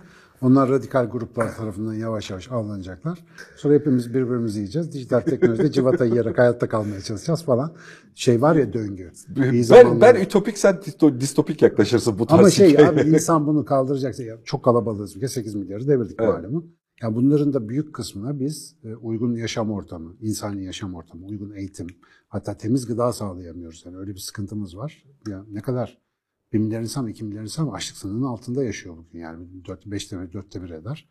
Onlar 0.42 0.68
radikal 0.70 1.04
gruplar 1.10 1.56
tarafından 1.56 1.94
yavaş 1.94 2.30
yavaş 2.30 2.52
avlanacaklar. 2.52 3.18
Sonra 3.56 3.74
hepimiz 3.74 4.14
birbirimizi 4.14 4.58
yiyeceğiz. 4.58 4.92
Dijital 4.92 5.20
teknolojide 5.20 5.72
civata 5.72 6.04
yiyerek 6.04 6.38
hayatta 6.38 6.68
kalmaya 6.68 7.00
çalışacağız 7.00 7.44
falan. 7.44 7.72
Şey 8.14 8.42
var 8.42 8.56
ya 8.56 8.72
döngü. 8.72 9.12
Ben, 9.28 9.62
zamanlar- 9.62 10.00
ben 10.14 10.20
ütopik 10.20 10.58
sen 10.58 10.74
disto- 10.74 11.20
distopik 11.20 11.62
yaklaşırsın 11.62 12.18
bu 12.18 12.26
tarz 12.26 12.40
Ama 12.40 12.50
şey 12.50 12.70
hikayeler. 12.70 12.92
abi 13.04 13.10
insan 13.10 13.46
bunu 13.46 13.64
kaldıracaksa 13.64 14.22
ya 14.22 14.36
çok 14.44 14.64
kalabalığız 14.64 15.14
bir 15.16 15.20
kez 15.20 15.32
8 15.32 15.54
milyarı 15.54 15.88
devirdik 15.88 16.16
Evet. 16.20 16.34
malumu. 16.34 16.64
Ya 17.02 17.14
bunların 17.14 17.52
da 17.52 17.68
büyük 17.68 17.94
kısmına 17.94 18.40
biz 18.40 18.76
e, 18.84 18.94
uygun 18.94 19.34
yaşam 19.34 19.70
ortamı, 19.70 20.16
insani 20.20 20.64
yaşam 20.64 20.94
ortamı, 20.94 21.26
uygun 21.26 21.50
eğitim, 21.50 21.86
hatta 22.28 22.56
temiz 22.56 22.86
gıda 22.86 23.12
sağlayamıyoruz. 23.12 23.82
Yani 23.86 23.96
öyle 23.96 24.14
bir 24.14 24.20
sıkıntımız 24.20 24.76
var. 24.76 25.04
Ya 25.28 25.44
ne 25.50 25.60
kadar 25.60 25.98
1 26.52 26.58
milyar 26.58 26.80
insan, 26.80 27.06
2 27.08 27.24
milyar 27.24 27.42
insan 27.42 27.68
açlık 27.68 27.96
sınırının 27.96 28.26
altında 28.26 28.64
yaşıyor 28.64 28.96
bugün. 28.96 29.18
Yani 29.18 29.46
4, 29.64 29.86
5'te 29.86 30.20
bir, 30.20 30.38
4'te 30.38 30.62
bir 30.62 30.70
eder. 30.70 31.08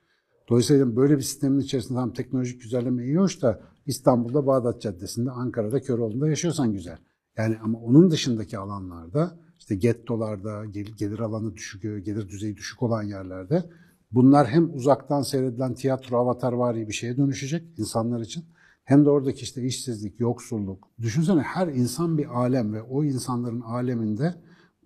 Dolayısıyla 0.50 0.96
böyle 0.96 1.18
bir 1.18 1.22
sistemin 1.22 1.60
içerisinde 1.60 1.98
tam 1.98 2.14
teknolojik 2.14 2.62
güzelleme 2.62 3.06
iyi 3.06 3.18
hoş 3.18 3.42
da 3.42 3.62
İstanbul'da 3.86 4.48
Bağdat 4.48 4.82
Caddesi'nde, 4.82 5.32
Ankara'da, 5.32 5.82
Köroğlu'nda 5.82 6.30
yaşıyorsan 6.30 6.74
güzel. 6.74 6.98
Yani 7.38 7.58
ama 7.64 7.80
onun 7.80 8.12
dışındaki 8.12 8.58
alanlarda 8.58 9.40
işte 9.60 9.76
gettolarda, 9.76 10.66
gel- 10.66 10.94
gelir 10.98 11.20
alanı 11.20 11.56
düşük, 11.56 11.82
gelir 11.82 12.30
düzeyi 12.30 12.58
düşük 12.58 12.84
olan 12.84 13.04
yerlerde 13.04 13.64
bunlar 14.12 14.48
hem 14.48 14.74
uzaktan 14.74 15.22
seyredilen 15.22 15.74
tiyatro 15.74 16.18
avatarvari 16.18 16.88
bir 16.88 16.94
şeye 16.94 17.18
dönüşecek 17.18 17.80
insanlar 17.80 18.20
için 18.22 18.46
hem 18.84 19.06
de 19.06 19.10
oradaki 19.10 19.42
işte 19.42 19.64
işsizlik, 19.64 20.20
yoksulluk. 20.20 20.88
Düşünsene 21.02 21.42
her 21.42 21.68
insan 21.68 22.18
bir 22.18 22.26
alem 22.26 22.74
ve 22.74 22.82
o 22.82 23.04
insanların 23.04 23.62
aleminde 23.62 24.36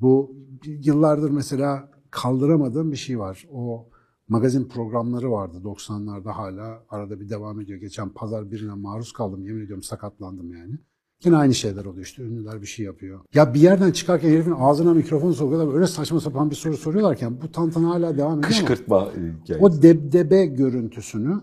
bu 0.02 0.36
yıllardır 0.66 1.30
mesela 1.30 1.92
kaldıramadığım 2.12 2.92
bir 2.92 2.98
şey 2.98 3.20
var. 3.20 3.48
O 3.52 3.90
magazin 4.28 4.68
programları 4.68 5.32
vardı 5.32 5.58
90'larda 5.64 6.32
hala 6.32 6.84
arada 6.90 7.20
bir 7.20 7.30
devam 7.30 7.62
ediyor. 7.62 7.80
Geçen 7.80 8.10
pazar 8.10 8.52
birine 8.52 8.74
maruz 8.74 9.14
kaldım 9.14 9.46
yemin 9.46 9.64
ediyorum 9.66 9.84
sakatlandım 9.84 10.54
yani. 10.54 10.78
Yine 11.26 11.36
aynı 11.36 11.54
şeyler 11.54 11.86
oluyor 11.86 12.06
işte 12.06 12.24
ünlüler 12.24 12.62
bir 12.62 12.68
şey 12.68 12.86
yapıyor. 12.86 13.20
Ya 13.34 13.54
bir 13.54 13.60
yerden 13.60 13.92
çıkarken 13.92 14.30
herifin 14.30 14.54
ağzına 14.58 14.94
mikrofon 14.94 15.32
sokuyorlar 15.32 15.74
öyle 15.76 15.88
saçma 15.88 16.20
sapan 16.20 16.50
bir 16.50 16.56
soru 16.56 16.78
soruyorlarken 16.78 17.42
bu 17.42 17.52
tantana 17.52 17.90
hala 17.90 18.18
devam 18.18 18.40
ediyor 18.40 18.44
Kışkırtma 18.50 19.10
hikayesi. 19.12 19.66
o 19.66 19.82
debdebe 19.82 20.46
görüntüsünü 20.46 21.42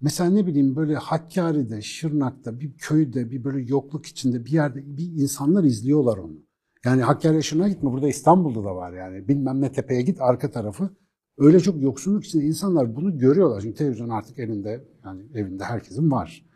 mesela 0.00 0.30
ne 0.30 0.46
bileyim 0.46 0.76
böyle 0.76 0.94
Hakkari'de, 0.94 1.82
Şırnak'ta, 1.82 2.60
bir 2.60 2.72
köyde, 2.78 3.30
bir 3.30 3.44
böyle 3.44 3.60
yokluk 3.68 4.06
içinde 4.06 4.44
bir 4.44 4.50
yerde 4.52 4.96
bir 4.96 5.22
insanlar 5.22 5.64
izliyorlar 5.64 6.18
onu. 6.18 6.36
Yani 6.84 7.02
Hakkari'ye 7.02 7.42
Şırnak'a 7.42 7.68
gitme 7.68 7.90
burada 7.92 8.08
İstanbul'da 8.08 8.64
da 8.64 8.76
var 8.76 8.92
yani 8.92 9.28
bilmem 9.28 9.60
ne 9.60 9.72
tepeye 9.72 10.02
git 10.02 10.20
arka 10.20 10.50
tarafı. 10.50 10.90
Öyle 11.38 11.60
çok 11.60 11.82
yoksulluk 11.82 12.24
içinde 12.24 12.44
insanlar 12.44 12.96
bunu 12.96 13.18
görüyorlar. 13.18 13.60
Çünkü 13.60 13.74
televizyon 13.74 14.08
artık 14.08 14.38
elinde 14.38 14.84
yani 15.04 15.22
evinde 15.34 15.64
herkesin 15.64 16.10
var. 16.10 16.46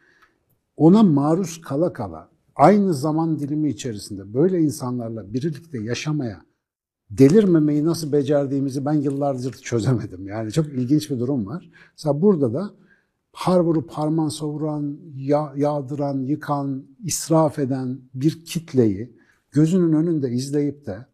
Ona 0.77 1.03
maruz 1.03 1.61
kala 1.61 1.93
kala 1.93 2.30
aynı 2.57 2.95
zaman 2.95 3.39
dilimi 3.39 3.71
içerisinde 3.71 4.35
böyle 4.35 4.61
insanlarla 4.61 5.33
birlikte 5.35 5.79
yaşamaya 5.83 6.41
delirmemeyi 7.11 7.85
nasıl 7.85 8.13
becerdiğimizi 8.13 8.85
ben 8.85 8.93
yıllardır 8.93 9.53
çözemedim. 9.53 10.27
Yani 10.29 10.53
çok 10.53 10.67
ilginç 10.67 11.11
bir 11.11 11.19
durum 11.19 11.47
var. 11.47 11.71
Mesela 11.97 12.23
burada 12.23 12.55
da 12.55 12.71
har 13.33 13.61
vurup 13.61 13.91
harman 13.91 14.29
savuran, 14.29 14.99
ya- 15.17 15.53
yağdıran, 15.57 16.19
yıkan, 16.23 16.85
israf 17.05 17.59
eden 17.59 17.99
bir 18.15 18.45
kitleyi 18.45 19.17
gözünün 19.51 19.93
önünde 19.93 20.31
izleyip 20.31 20.87
de 20.87 21.07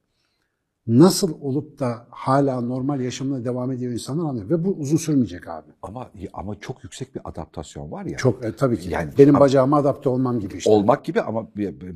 nasıl 0.87 1.33
olup 1.41 1.79
da 1.79 2.07
hala 2.11 2.61
normal 2.61 3.01
yaşamına 3.01 3.45
devam 3.45 3.73
ediyor 3.73 3.93
insanlar 3.93 4.25
anlıyor. 4.31 4.51
Ve 4.51 4.65
bu 4.65 4.71
uzun 4.79 4.97
sürmeyecek 4.97 5.49
abi. 5.49 5.71
Ama 5.83 6.11
ama 6.33 6.61
çok 6.61 6.85
yüksek 6.85 7.15
bir 7.15 7.21
adaptasyon 7.25 7.91
var 7.93 8.05
ya. 8.05 8.17
Çok 8.17 8.45
e, 8.45 8.57
tabii 8.57 8.79
ki. 8.79 8.91
Yani- 8.91 9.11
Benim 9.19 9.41
bacağıma 9.41 9.77
adapte 9.77 10.09
olmam 10.09 10.41
gibi 10.41 10.57
işte. 10.57 10.71
olmak 10.71 11.05
gibi 11.05 11.21
ama 11.21 11.49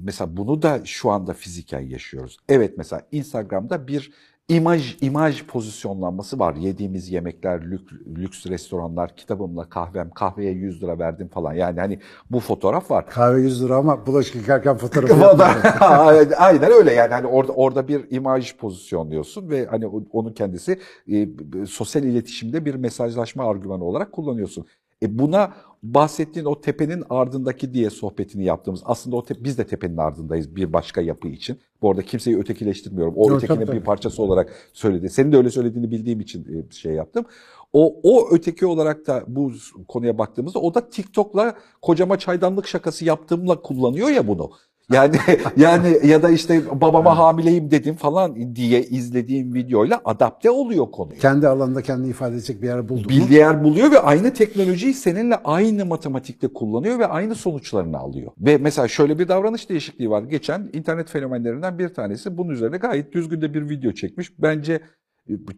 mesela 0.05 0.37
bunu 0.37 0.63
da 0.63 0.81
şu 0.85 1.11
anda 1.11 1.33
fiziken 1.33 1.81
yaşıyoruz. 1.81 2.37
Evet 2.49 2.75
mesela 2.79 3.03
Instagram'da 3.13 3.89
bir 3.89 4.13
imaj 4.51 4.97
imaj 5.01 5.45
pozisyonlanması 5.45 6.39
var. 6.39 6.55
Yediğimiz 6.55 7.11
yemekler, 7.11 7.63
lüks, 7.63 7.93
lüks 8.17 8.47
restoranlar, 8.47 9.17
kitabımla 9.17 9.69
kahvem, 9.69 10.11
kahveye 10.11 10.53
100 10.53 10.83
lira 10.83 10.99
verdim 10.99 11.29
falan. 11.29 11.53
Yani 11.53 11.81
hani 11.81 11.99
bu 12.31 12.41
fotoğraf 12.41 12.91
var. 12.91 13.07
Kahve 13.07 13.41
100 13.41 13.65
lira 13.65 13.77
ama 13.77 14.07
bulaşık 14.07 14.35
yıkarken 14.35 14.77
fotoğrafı. 14.77 15.15
Aynen 16.37 16.73
öyle 16.73 16.93
yani 16.93 17.15
hani 17.15 17.27
orada 17.27 17.53
orada 17.53 17.89
bir 17.89 18.11
imaj 18.11 18.57
pozisyonluyorsun 18.57 19.51
ve 19.51 19.67
hani 19.67 19.87
onun 19.87 20.33
kendisi 20.33 20.79
e, 21.13 21.29
sosyal 21.67 22.05
iletişimde 22.05 22.65
bir 22.65 22.75
mesajlaşma 22.75 23.51
argümanı 23.51 23.85
olarak 23.85 24.13
kullanıyorsun. 24.13 24.67
E 25.03 25.19
buna 25.19 25.55
bahsettiğin 25.83 26.47
o 26.47 26.61
tepenin 26.61 27.05
ardındaki 27.11 27.75
diye 27.75 27.91
sohbetini 27.91 28.45
yaptığımız 28.45 28.83
aslında 28.85 29.17
o 29.17 29.25
biz 29.41 29.59
de 29.59 29.67
tepenin 29.67 29.97
ardındayız 29.97 30.57
bir 30.57 30.73
başka 30.73 31.01
yapı 31.01 31.29
için. 31.29 31.59
Bu 31.83 31.91
arada 31.91 32.03
kimseyi 32.03 32.39
ötekileştirmiyorum. 32.39 33.15
O 33.17 33.29
Yok, 33.29 33.39
ötekinin 33.39 33.67
tabii, 33.67 33.77
bir 33.77 33.85
parçası 33.85 34.23
olarak 34.23 34.71
söyledi. 34.73 35.11
Senin 35.11 35.33
de 35.33 35.37
öyle 35.37 35.51
söylediğini 35.51 35.91
bildiğim 35.91 36.21
için 36.21 36.45
e, 36.45 36.75
şey 36.75 36.93
yaptım. 36.93 37.25
O, 37.73 38.01
o 38.03 38.29
öteki 38.35 38.67
olarak 38.67 39.07
da 39.07 39.25
bu 39.27 39.53
konuya 39.89 40.19
baktığımızda 40.19 40.59
o 40.59 40.75
da 40.75 40.91
TikTok'la 40.91 41.55
kocama 41.83 42.19
çaydanlık 42.19 42.67
şakası 42.67 43.05
yaptığımla 43.05 43.63
kullanıyor 43.63 44.09
ya 44.09 44.29
bunu. 44.29 44.51
Yani 44.93 45.17
yani 45.57 45.99
ya 46.05 46.23
da 46.23 46.31
işte 46.31 46.81
babama 46.81 47.19
hamileyim 47.19 47.71
dedim 47.71 47.95
falan 47.95 48.57
diye 48.57 48.83
izlediğim 48.83 49.55
videoyla 49.55 50.01
adapte 50.05 50.51
oluyor 50.51 50.91
konuya. 50.91 51.19
Kendi 51.19 51.49
alanında 51.49 51.83
kendini 51.83 52.11
ifade 52.11 52.35
edecek 52.35 52.63
bir 52.63 52.67
yer 52.67 52.89
buldu? 52.89 53.09
Bildiği 53.09 53.39
yer 53.39 53.65
buluyor 53.65 53.91
ve 53.91 53.99
aynı 53.99 54.35
teknolojiyi 54.35 54.95
seninle 54.95 55.37
aynı 55.37 55.87
matematikte 55.87 56.49
kullanıyor 56.49 56.99
ve 56.99 57.07
aynı 57.07 57.35
sonuçlarını 57.35 57.99
alıyor. 57.99 58.33
Ve 58.39 58.59
mesela 58.59 58.89
şöyle 58.89 59.19
bir 59.19 59.29
davranış 59.29 59.69
değişikliği 59.71 60.11
var. 60.11 60.23
Geçen 60.23 60.71
internet 60.73 61.11
fenomenlerinden 61.11 61.79
bir 61.79 61.89
tanesi 61.89 62.39
bunun 62.39 62.51
üzerine 62.51 62.77
gayet 62.77 63.13
düzgün 63.13 63.41
de 63.41 63.55
bir 63.55 63.69
video 63.69 63.93
çekmiş. 63.93 64.33
Bence 64.39 64.81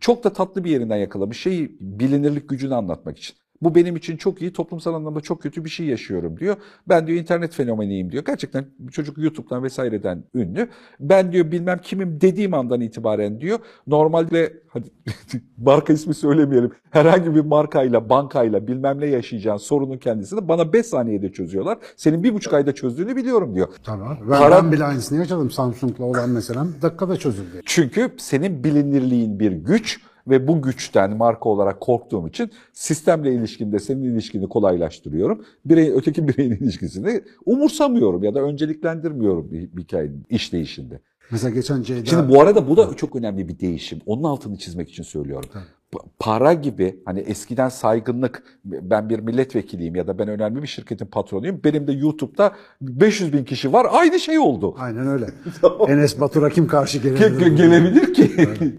çok 0.00 0.24
da 0.24 0.32
tatlı 0.32 0.64
bir 0.64 0.70
yerinden 0.70 0.96
yakalamış. 0.96 1.40
Şeyi 1.40 1.76
bilinirlik 1.80 2.48
gücünü 2.48 2.74
anlatmak 2.74 3.18
için. 3.18 3.36
Bu 3.62 3.74
benim 3.74 3.96
için 3.96 4.16
çok 4.16 4.42
iyi, 4.42 4.52
toplumsal 4.52 4.94
anlamda 4.94 5.20
çok 5.20 5.42
kötü 5.42 5.64
bir 5.64 5.70
şey 5.70 5.86
yaşıyorum 5.86 6.38
diyor. 6.40 6.56
Ben 6.88 7.06
diyor 7.06 7.18
internet 7.20 7.54
fenomeniyim 7.54 8.12
diyor. 8.12 8.24
Gerçekten 8.24 8.64
çocuk 8.92 9.18
YouTube'dan 9.18 9.62
vesaireden 9.62 10.24
ünlü. 10.34 10.68
Ben 11.00 11.32
diyor 11.32 11.50
bilmem 11.50 11.78
kimim 11.82 12.20
dediğim 12.20 12.54
andan 12.54 12.80
itibaren 12.80 13.40
diyor. 13.40 13.58
Normalde 13.86 14.52
hadi 14.68 14.86
marka 15.58 15.92
ismi 15.92 16.14
söylemeyelim. 16.14 16.70
Herhangi 16.90 17.34
bir 17.34 17.40
markayla, 17.40 18.08
bankayla 18.08 18.66
bilmem 18.66 19.00
ne 19.00 19.06
yaşayacağın 19.06 19.56
sorunun 19.56 19.98
kendisini 19.98 20.48
bana 20.48 20.72
5 20.72 20.86
saniyede 20.86 21.32
çözüyorlar. 21.32 21.78
Senin 21.96 22.22
bir 22.22 22.34
buçuk 22.34 22.54
ayda 22.54 22.74
çözdüğünü 22.74 23.16
biliyorum 23.16 23.54
diyor. 23.54 23.68
Tamam. 23.84 24.18
Ben, 24.22 24.38
Para- 24.40 24.50
ben 24.50 24.72
bile 24.72 24.84
aynısını 24.84 25.18
yaşadım. 25.18 25.50
Samsung'la 25.50 26.04
olan 26.04 26.30
meselem 26.30 26.68
dakikada 26.82 27.16
çözüldü. 27.16 27.60
Çünkü 27.66 28.10
senin 28.18 28.64
bilinirliğin 28.64 29.40
bir 29.40 29.52
güç 29.52 30.00
ve 30.26 30.48
bu 30.48 30.62
güçten 30.62 31.16
marka 31.16 31.48
olarak 31.48 31.80
korktuğum 31.80 32.28
için 32.28 32.50
sistemle 32.72 33.34
ilişkinde 33.34 33.78
senin 33.78 34.02
ilişkini 34.02 34.48
kolaylaştırıyorum. 34.48 35.44
Birey, 35.64 35.90
öteki 35.90 36.28
bireyin 36.28 36.50
ilişkisini 36.50 37.22
umursamıyorum 37.46 38.24
ya 38.24 38.34
da 38.34 38.40
önceliklendirmiyorum 38.40 39.52
bir, 39.52 39.82
hikayenin 39.82 40.26
işleyişinde. 40.30 41.00
Mesela 41.30 41.54
geçen 41.54 41.82
Ceyda... 41.82 42.06
Şimdi 42.06 42.28
bu 42.28 42.40
arada 42.40 42.68
bu 42.68 42.76
da 42.76 42.94
çok 42.94 43.16
önemli 43.16 43.48
bir 43.48 43.58
değişim. 43.58 44.00
Onun 44.06 44.22
altını 44.22 44.56
çizmek 44.56 44.90
için 44.90 45.02
söylüyorum. 45.02 45.50
Pa- 45.54 45.81
Para 46.18 46.52
gibi 46.52 47.02
hani 47.04 47.20
eskiden 47.20 47.68
saygınlık 47.68 48.42
ben 48.64 49.08
bir 49.08 49.18
milletvekiliyim 49.18 49.96
ya 49.96 50.06
da 50.06 50.18
ben 50.18 50.28
önemli 50.28 50.62
bir 50.62 50.66
şirketin 50.66 51.06
patronuyum. 51.06 51.60
Benim 51.64 51.86
de 51.86 51.92
YouTube'da 51.92 52.52
500 52.80 53.32
bin 53.32 53.44
kişi 53.44 53.72
var. 53.72 53.86
Aynı 53.90 54.20
şey 54.20 54.38
oldu. 54.38 54.74
Aynen 54.78 55.06
öyle. 55.06 55.26
Enes 55.88 56.20
Batur'a 56.20 56.50
kim 56.50 56.66
karşı 56.66 56.98
Ge- 56.98 57.02
gelebilir? 57.18 57.46
ge- 57.46 57.56
Gelebilir 57.56 58.14
ki. 58.14 58.30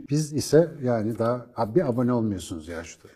Biz 0.10 0.34
ise 0.34 0.68
yani 0.84 1.20
daha 1.20 1.46
abi 1.56 1.76
bir 1.76 1.90
abone 1.90 2.14
olmuyorsunuz 2.14 2.68
ya 2.68 2.84
şurada. 2.84 3.08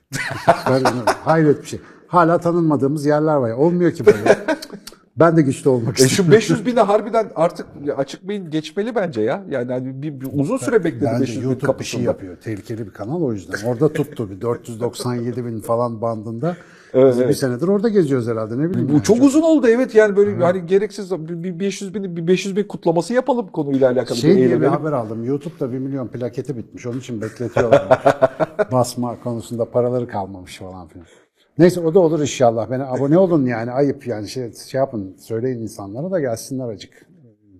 Hayret 1.23 1.61
bir 1.61 1.67
şey. 1.67 1.79
Hala 2.07 2.37
tanınmadığımız 2.37 3.05
yerler 3.05 3.35
var. 3.35 3.49
ya. 3.49 3.57
Olmuyor 3.57 3.91
ki 3.91 4.05
böyle. 4.05 4.37
Ben 5.19 5.37
de 5.37 5.41
güçlü 5.41 5.69
olmak 5.69 5.99
E 5.99 6.03
istiyorum. 6.03 6.25
şu 6.25 6.31
500 6.37 6.65
bine 6.65 6.79
harbiden 6.81 7.31
artık 7.35 7.67
açık 7.97 8.27
beyin 8.27 8.49
geçmeli 8.49 8.95
bence 8.95 9.21
ya. 9.21 9.43
Yani 9.49 9.71
hani 9.71 10.01
bir, 10.01 10.21
bir 10.21 10.27
uzun 10.33 10.57
süre 10.57 10.83
bekledi 10.83 11.05
Bence 11.05 11.21
500 11.21 11.37
bin 11.37 11.43
YouTube 11.43 11.59
bir 11.59 11.61
şey 11.61 11.67
kapısında. 11.67 12.03
yapıyor. 12.03 12.35
Tehlikeli 12.37 12.85
bir 12.85 12.91
kanal 12.91 13.21
o 13.21 13.33
yüzden. 13.33 13.67
Orada 13.67 13.93
tuttu 13.93 14.29
bir 14.29 14.41
497 14.41 15.45
bin 15.45 15.59
falan 15.61 16.01
bandında. 16.01 16.55
Evet, 16.93 17.11
Biz 17.13 17.19
bir 17.19 17.25
evet. 17.25 17.37
senedir 17.37 17.67
orada 17.67 17.89
geziyoruz 17.89 18.27
herhalde 18.27 18.57
ne 18.59 18.69
bileyim. 18.69 18.89
Bu 18.89 18.93
yani. 18.93 19.03
çok 19.03 19.23
uzun 19.23 19.41
oldu 19.41 19.67
evet 19.67 19.95
yani 19.95 20.15
böyle 20.15 20.43
hani 20.43 20.65
gereksiz 20.65 21.11
bir 21.11 21.43
bir 21.43 21.59
500 21.59 21.93
bin 21.93 22.15
bir 22.17 22.27
500 22.27 22.55
bin 22.55 22.63
kutlaması 22.63 23.13
yapalım 23.13 23.47
konuyla 23.47 23.91
alakalı 23.91 24.17
Şey 24.17 24.31
bir 24.31 24.35
diye 24.35 24.45
bir 24.47 24.51
eğlenelim. 24.51 24.71
haber 24.71 24.91
aldım. 24.91 25.23
YouTube'da 25.23 25.71
1 25.73 25.77
milyon 25.77 26.07
plaketi 26.07 26.57
bitmiş. 26.57 26.85
Onun 26.85 26.99
için 26.99 27.21
bekletiyorlar. 27.21 27.87
Basma 28.71 29.15
konusunda 29.23 29.65
paraları 29.71 30.07
kalmamış 30.07 30.57
falan 30.57 30.87
filan. 30.87 31.05
Neyse 31.57 31.79
o 31.79 31.93
da 31.93 31.99
olur 31.99 32.19
inşallah. 32.19 32.69
Bana 32.69 32.87
abone 32.87 33.17
olun 33.17 33.45
yani 33.45 33.71
ayıp 33.71 34.07
yani 34.07 34.29
şey, 34.29 34.53
şey 34.53 34.79
yapın 34.79 35.15
söyleyin 35.19 35.61
insanlara 35.61 36.11
da 36.11 36.19
gelsinler 36.19 36.67
acık. 36.67 37.07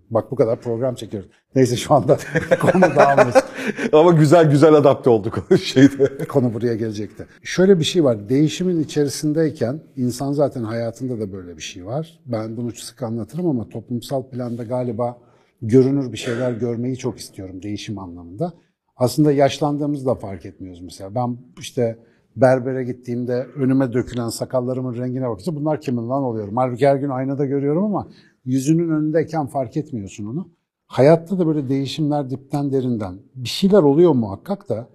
Bak 0.09 0.31
bu 0.31 0.35
kadar 0.35 0.61
program 0.61 0.95
çekiyoruz. 0.95 1.29
Neyse 1.55 1.75
şu 1.75 1.93
anda 1.93 2.17
konu 2.61 2.95
dağılmasın. 2.95 3.41
Ama 3.93 4.11
güzel 4.11 4.51
güzel 4.51 4.73
adapte 4.73 5.09
olduk 5.09 5.47
o 5.51 5.57
şeyde. 5.57 6.25
Konu 6.27 6.53
buraya 6.53 6.75
gelecekti. 6.75 7.25
Şöyle 7.43 7.79
bir 7.79 7.83
şey 7.83 8.03
var. 8.03 8.29
Değişimin 8.29 8.83
içerisindeyken 8.83 9.81
insan 9.95 10.31
zaten 10.31 10.63
hayatında 10.63 11.19
da 11.19 11.31
böyle 11.33 11.57
bir 11.57 11.61
şey 11.61 11.85
var. 11.85 12.19
Ben 12.25 12.57
bunu 12.57 12.71
sık 12.71 13.03
anlatırım 13.03 13.45
ama 13.47 13.69
toplumsal 13.69 14.23
planda 14.23 14.63
galiba 14.63 15.17
görünür 15.61 16.11
bir 16.11 16.17
şeyler 16.17 16.51
görmeyi 16.51 16.97
çok 16.97 17.19
istiyorum 17.19 17.63
değişim 17.63 17.99
anlamında. 17.99 18.53
Aslında 18.97 19.31
yaşlandığımızda 19.31 20.15
fark 20.15 20.45
etmiyoruz 20.45 20.81
mesela. 20.81 21.15
Ben 21.15 21.37
işte 21.59 21.97
berbere 22.41 22.83
gittiğimde 22.83 23.47
önüme 23.55 23.93
dökülen 23.93 24.29
sakallarımın 24.29 24.97
rengine 24.97 25.29
bakınca 25.29 25.55
bunlar 25.55 25.81
kimin 25.81 26.09
lan 26.09 26.23
oluyorum. 26.23 26.57
Halbuki 26.57 26.87
her 26.87 26.95
gün 26.95 27.09
aynada 27.09 27.45
görüyorum 27.45 27.83
ama 27.83 28.07
yüzünün 28.45 28.89
önündeyken 28.89 29.47
fark 29.47 29.77
etmiyorsun 29.77 30.25
onu. 30.25 30.49
Hayatta 30.87 31.39
da 31.39 31.47
böyle 31.47 31.69
değişimler 31.69 32.29
dipten 32.29 32.71
derinden. 32.71 33.19
Bir 33.35 33.49
şeyler 33.49 33.83
oluyor 33.83 34.11
muhakkak 34.11 34.69
da 34.69 34.89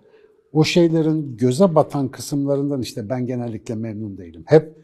o 0.53 0.65
şeylerin 0.65 1.37
göze 1.37 1.75
batan 1.75 2.09
kısımlarından 2.09 2.81
işte 2.81 3.09
ben 3.09 3.27
genellikle 3.27 3.75
memnun 3.75 4.19
değilim. 4.19 4.45
Hep 4.47 4.77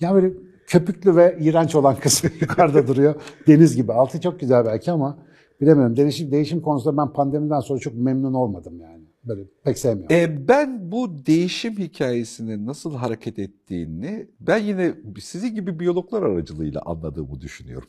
ya 0.00 0.14
böyle 0.14 0.32
köpüklü 0.66 1.16
ve 1.16 1.38
iğrenç 1.40 1.74
olan 1.74 1.96
kısmı 2.00 2.30
yukarıda 2.40 2.86
duruyor. 2.86 3.14
Deniz 3.46 3.76
gibi. 3.76 3.92
Altı 3.92 4.20
çok 4.20 4.40
güzel 4.40 4.64
belki 4.64 4.90
ama 4.90 5.18
bilemiyorum. 5.60 5.96
Değişim, 5.96 6.30
değişim 6.30 6.60
konusunda 6.60 7.02
ben 7.02 7.12
pandemiden 7.12 7.60
sonra 7.60 7.78
çok 7.78 7.94
memnun 7.94 8.34
olmadım 8.34 8.80
yani. 8.80 9.07
Böyle 9.24 9.42
pek 9.64 9.78
sevmiyorum. 9.78 10.16
E, 10.16 10.48
ben 10.48 10.92
bu 10.92 11.26
değişim 11.26 11.78
hikayesinin 11.78 12.66
nasıl 12.66 12.94
hareket 12.94 13.38
ettiğini 13.38 14.28
ben 14.40 14.58
yine 14.58 14.94
sizin 15.20 15.54
gibi 15.54 15.80
biyologlar 15.80 16.22
aracılığıyla 16.22 16.82
anladığımı 16.84 17.40
düşünüyorum. 17.40 17.88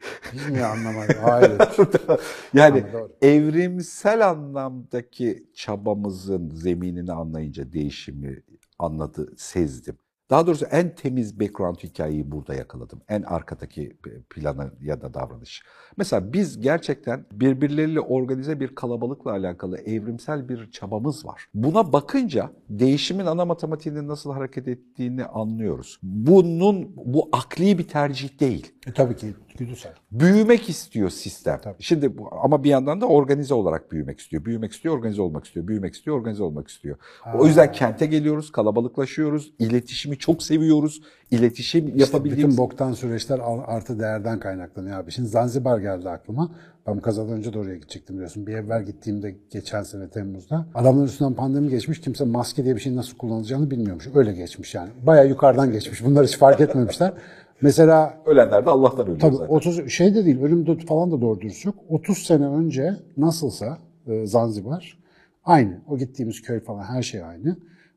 Biz 0.32 0.62
anlamadık? 0.62 1.18
Hayır. 1.22 1.58
yani 2.54 2.84
doğru. 2.92 3.12
evrimsel 3.22 4.28
anlamdaki 4.28 5.46
çabamızın 5.54 6.50
zeminini 6.50 7.12
anlayınca 7.12 7.72
değişimi 7.72 8.42
anladı, 8.78 9.34
sezdim. 9.36 9.98
Daha 10.30 10.46
doğrusu 10.46 10.64
en 10.70 10.94
temiz 10.94 11.40
background 11.40 11.76
hikayeyi 11.76 12.30
burada 12.30 12.54
yakaladım. 12.54 13.00
En 13.08 13.22
arkadaki 13.22 13.96
planı 14.30 14.70
ya 14.80 15.00
da 15.00 15.14
davranış. 15.14 15.62
Mesela 15.96 16.32
biz 16.32 16.60
gerçekten 16.60 17.26
birbirleriyle 17.32 18.00
organize 18.00 18.60
bir 18.60 18.74
kalabalıkla 18.74 19.30
alakalı 19.30 19.78
evrimsel 19.78 20.48
bir 20.48 20.70
çabamız 20.70 21.26
var. 21.26 21.46
Buna 21.54 21.92
bakınca 21.92 22.50
değişimin 22.68 23.26
ana 23.26 23.44
matematiğinin 23.44 24.08
nasıl 24.08 24.32
hareket 24.32 24.68
ettiğini 24.68 25.24
anlıyoruz. 25.24 25.98
Bunun 26.02 26.92
bu 26.96 27.28
akli 27.32 27.78
bir 27.78 27.88
tercih 27.88 28.40
değil 28.40 28.72
E, 28.86 28.92
tabii 28.92 29.16
ki 29.16 29.34
güdüsel. 29.58 29.94
büyümek 30.12 30.68
istiyor 30.68 31.10
sistem. 31.10 31.60
Tabii. 31.62 31.82
Şimdi 31.82 32.12
ama 32.42 32.64
bir 32.64 32.70
yandan 32.70 33.00
da 33.00 33.06
organize 33.06 33.54
olarak 33.54 33.92
büyümek 33.92 34.20
istiyor. 34.20 34.44
Büyümek 34.44 34.72
istiyor, 34.72 34.94
organize 34.94 35.22
olmak 35.22 35.44
istiyor. 35.44 35.66
Büyümek 35.68 35.94
istiyor, 35.94 36.16
organize 36.16 36.42
olmak 36.42 36.68
istiyor. 36.68 36.96
O 37.38 37.46
yüzden 37.46 37.72
kente 37.72 38.06
geliyoruz, 38.06 38.52
kalabalıklaşıyoruz, 38.52 39.52
iletişimi 39.58 40.15
çok 40.18 40.42
seviyoruz. 40.42 41.02
İletişim 41.30 41.86
İşte 41.86 41.98
yapabildiğimiz 41.98 42.44
bütün 42.44 42.64
boktan 42.64 42.92
süreçler 42.92 43.40
artı 43.66 44.00
değerden 44.00 44.40
kaynaklanıyor 44.40 44.98
abi. 44.98 45.10
Şimdi 45.10 45.28
Zanzibar 45.28 45.78
geldi 45.78 46.08
aklıma. 46.08 46.50
Ben 46.86 47.00
kazadan 47.00 47.32
önce 47.32 47.52
de 47.52 47.58
oraya 47.58 47.76
gidecektim 47.76 48.16
biliyorsun. 48.16 48.46
Bir 48.46 48.54
evvel 48.54 48.82
gittiğimde 48.82 49.36
geçen 49.50 49.82
sene 49.82 50.08
Temmuz'da. 50.08 50.66
Adamların 50.74 51.06
üstünden 51.06 51.34
pandemi 51.34 51.68
geçmiş. 51.68 52.00
Kimse 52.00 52.24
maske 52.24 52.64
diye 52.64 52.74
bir 52.74 52.80
şeyin 52.80 52.96
nasıl 52.96 53.16
kullanılacağını 53.16 53.70
bilmiyormuş. 53.70 54.08
Öyle 54.14 54.32
geçmiş 54.32 54.74
yani. 54.74 54.90
Bayağı 55.06 55.28
yukarıdan 55.28 55.72
geçmiş. 55.72 56.04
Bunlar 56.04 56.26
hiç 56.26 56.38
fark 56.38 56.60
etmemişler. 56.60 57.12
Mesela 57.60 58.18
ölenler 58.26 58.66
de 58.66 58.70
Allah'tan 58.70 59.04
ölüyor 59.04 59.18
Tabii 59.18 59.36
zaten. 59.36 59.54
30 59.54 59.90
şey 59.90 60.14
de 60.14 60.24
değil, 60.24 60.42
ölüm 60.42 60.78
falan 60.78 61.10
da 61.10 61.20
doğru 61.20 61.40
dürüst 61.40 61.64
yok. 61.64 61.74
30 61.88 62.18
sene 62.18 62.46
önce 62.46 62.96
nasılsa 63.16 63.78
e, 64.06 64.26
Zanzibar 64.26 64.98
aynı. 65.44 65.80
O 65.88 65.98
gittiğimiz 65.98 66.42
köy 66.42 66.60
falan 66.60 66.82
her 66.82 67.02
şey 67.02 67.24
aynı. 67.24 67.56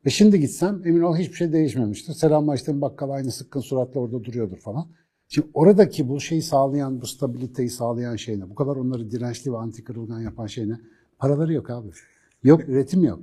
Ve 0.10 0.13
şimdi 0.13 0.39
gitsem 0.39 0.82
emin 0.86 1.02
ol 1.02 1.15
hiçbir 1.15 1.36
şey 1.36 1.54
değişmemiştir. 1.54 2.13
Selamlaştığım 2.13 2.82
bakkal 2.82 3.10
aynı 3.10 3.32
sıkkın 3.32 3.60
suratla 3.60 4.00
orada 4.00 4.24
duruyordur 4.24 4.58
falan. 4.58 4.88
Şimdi 5.28 5.48
oradaki 5.54 6.10
bu 6.10 6.19
şeyi 6.19 6.41
sağlayan, 6.41 7.02
bu 7.02 7.08
stabiliteyi 7.08 7.69
sağlayan 7.69 8.15
şey 8.15 8.39
ne? 8.39 8.50
Bu 8.50 8.56
kadar 8.56 8.76
onları 8.76 9.12
dirençli 9.12 9.52
ve 9.52 9.58
anti 9.58 9.84
kırılgan 9.84 10.19
yapan 10.19 10.48
şey 10.48 10.69
ne? 10.69 10.80
Paraları 11.19 11.54
yok 11.54 11.69
abi. 11.69 11.88
Yok, 12.43 12.69
üretim 12.69 13.04
yok. 13.04 13.19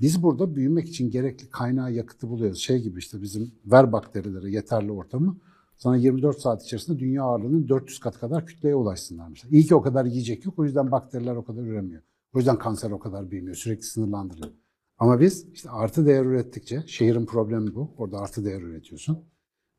Biz 0.00 0.22
burada 0.22 0.56
büyümek 0.56 0.88
için 0.88 1.10
gerekli 1.10 1.50
kaynağı, 1.50 1.92
yakıtı 1.92 2.28
buluyoruz. 2.28 2.58
Şey 2.58 2.82
gibi 2.82 2.98
işte 2.98 3.22
bizim 3.22 3.52
ver 3.66 3.92
bakterilere 3.92 4.50
yeterli 4.50 4.92
ortamı. 4.92 5.36
Sana 5.76 5.96
24 5.96 6.40
saat 6.40 6.64
içerisinde 6.64 6.98
dünya 6.98 7.22
ağırlığının 7.22 7.68
400 7.68 7.98
kat 7.98 8.18
kadar 8.18 8.46
kütleye 8.46 8.74
ulaşsınlar 8.74 9.28
mesela. 9.28 9.56
İyi 9.56 9.66
ki 9.66 9.74
o 9.74 9.82
kadar 9.82 10.04
yiyecek 10.04 10.44
yok. 10.44 10.58
O 10.58 10.64
yüzden 10.64 10.90
bakteriler 10.90 11.36
o 11.36 11.44
kadar 11.44 11.62
üremiyor. 11.62 12.02
O 12.34 12.38
yüzden 12.38 12.58
kanser 12.58 12.90
o 12.90 12.98
kadar 12.98 13.30
büyümüyor. 13.30 13.56
Sürekli 13.56 13.82
sınırlandırılıyor. 13.82 14.67
Ama 14.98 15.20
biz 15.20 15.46
işte 15.52 15.70
artı 15.70 16.06
değer 16.06 16.24
ürettikçe, 16.24 16.84
şehrin 16.86 17.26
problemi 17.26 17.74
bu. 17.74 17.94
Orada 17.98 18.18
artı 18.18 18.44
değer 18.44 18.62
üretiyorsun. 18.62 19.28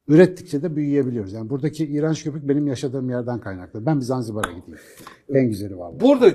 Ürettikçe 0.09 0.61
de 0.61 0.75
büyüyebiliyoruz. 0.75 1.33
Yani 1.33 1.49
buradaki 1.49 1.85
iğrenç 1.85 2.23
köpük 2.23 2.49
benim 2.49 2.67
yaşadığım 2.67 3.09
yerden 3.09 3.39
kaynaklı. 3.39 3.85
Ben 3.85 3.97
bir 3.99 4.05
Zanzibar'a 4.05 4.51
gideyim. 4.51 4.79
En 5.33 5.49
güzeli 5.49 5.77
vallahi. 5.77 5.99
Burada 5.99 6.31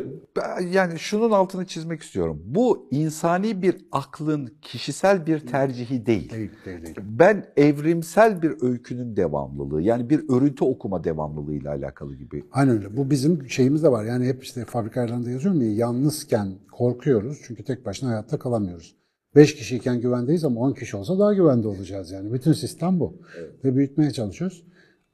yani 0.71 0.99
şunun 0.99 1.31
altını 1.31 1.67
çizmek 1.67 2.03
istiyorum. 2.03 2.43
Bu 2.45 2.89
insani 2.91 3.63
bir 3.63 3.77
aklın 3.93 4.51
kişisel 4.63 5.27
bir 5.27 5.41
tercihi 5.41 6.07
değil. 6.07 6.31
Değil, 6.31 6.51
değil, 6.67 6.83
değil. 6.83 6.97
Ben 7.03 7.47
evrimsel 7.57 8.43
bir 8.43 8.55
öykünün 8.61 9.17
devamlılığı 9.17 9.83
yani 9.83 10.11
bir 10.11 10.29
örüntü 10.29 10.65
okuma 10.65 11.05
devamlılığıyla 11.05 11.71
alakalı 11.71 12.15
gibi. 12.15 12.45
Aynen 12.53 12.77
öyle. 12.77 12.97
Bu 12.97 13.11
bizim 13.11 13.51
şeyimiz 13.51 13.83
de 13.83 13.91
var. 13.91 14.05
Yani 14.05 14.27
hep 14.27 14.45
işte 14.45 14.65
fabrika 14.65 15.01
ayarlarında 15.01 15.31
yazıyorum 15.31 15.61
ya 15.63 15.73
yalnızken 15.75 16.49
korkuyoruz. 16.73 17.41
Çünkü 17.47 17.65
tek 17.65 17.87
başına 17.87 18.11
hayatta 18.11 18.39
kalamıyoruz. 18.39 19.04
5 19.37 19.55
kişiyken 19.55 20.01
güvendeyiz 20.01 20.45
ama 20.45 20.61
10 20.61 20.73
kişi 20.73 20.97
olsa 20.97 21.19
daha 21.19 21.35
güvende 21.35 21.69
olacağız 21.69 22.11
yani. 22.11 22.33
Bütün 22.33 22.53
sistem 22.53 23.01
bu. 23.01 23.19
Ve 23.65 23.77
büyütmeye 23.77 24.11
çalışıyoruz. 24.11 24.65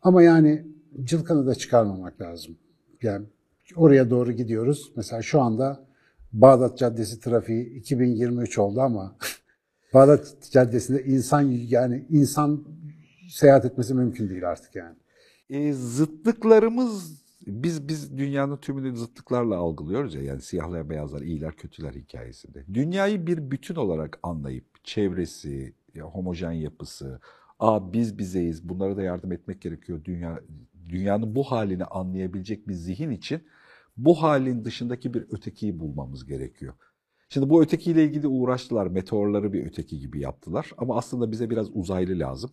Ama 0.03 0.23
yani 0.23 0.67
cılkanı 1.05 1.47
da 1.47 1.55
çıkarmamak 1.55 2.21
lazım. 2.21 2.57
Yani 3.03 3.27
oraya 3.77 4.11
doğru 4.11 4.33
gidiyoruz. 4.33 4.93
Mesela 4.97 5.23
şu 5.23 5.41
anda 5.41 5.87
Bağdat 6.33 6.79
Caddesi 6.79 7.21
trafiği 7.21 7.67
2023 7.67 8.59
oldu 8.59 8.81
ama 8.81 9.17
Bağdat 9.95 10.51
Caddesi'nde 10.51 11.05
insan 11.05 11.41
yani 11.69 12.07
insan 12.11 12.65
seyahat 13.31 13.65
etmesi 13.65 13.95
mümkün 13.95 14.29
değil 14.29 14.51
artık 14.51 14.77
yani. 14.77 14.97
E, 15.51 15.73
zıtlıklarımız 15.73 17.23
biz 17.47 17.89
biz 17.89 18.19
dünyanın 18.19 18.57
tümünü 18.57 18.97
zıtlıklarla 18.97 19.57
algılıyoruz 19.57 20.15
ya 20.15 20.23
yani 20.23 20.43
siyahlar 20.43 20.91
beyazlar 20.91 21.21
iyiler 21.23 21.57
kötüler 21.57 21.93
hikayesinde. 21.93 22.65
Dünyayı 22.75 23.27
bir 23.27 23.51
bütün 23.51 23.75
olarak 23.75 24.19
anlayıp 24.23 24.85
çevresi, 24.85 25.75
ya, 25.95 26.05
homojen 26.05 26.53
yapısı, 26.53 27.21
aa 27.59 27.93
biz 27.93 28.19
bizeyiz 28.19 28.69
bunlara 28.69 28.97
da 28.97 29.03
yardım 29.03 29.33
etmek 29.33 29.61
gerekiyor 29.63 30.05
dünya 30.05 30.41
dünyanın 30.89 31.35
bu 31.35 31.45
halini 31.45 31.85
anlayabilecek 31.85 32.69
bir 32.69 32.75
zihin 32.75 33.11
için 33.11 33.43
bu 33.97 34.23
halin 34.23 34.65
dışındaki 34.65 35.15
bir 35.15 35.23
ötekiyi 35.31 35.81
bulmamız 35.81 36.27
gerekiyor. 36.27 36.75
Şimdi 37.29 37.51
bu 37.51 37.63
ötekiyle 37.63 38.05
ilgili 38.05 38.27
uğraştılar. 38.27 38.87
Meteorları 38.87 39.53
bir 39.53 39.67
öteki 39.67 39.99
gibi 39.99 40.21
yaptılar. 40.21 40.71
Ama 40.79 40.97
aslında 40.97 41.33
bize 41.33 41.51
biraz 41.51 41.77
uzaylı 41.77 42.19
lazım. 42.19 42.51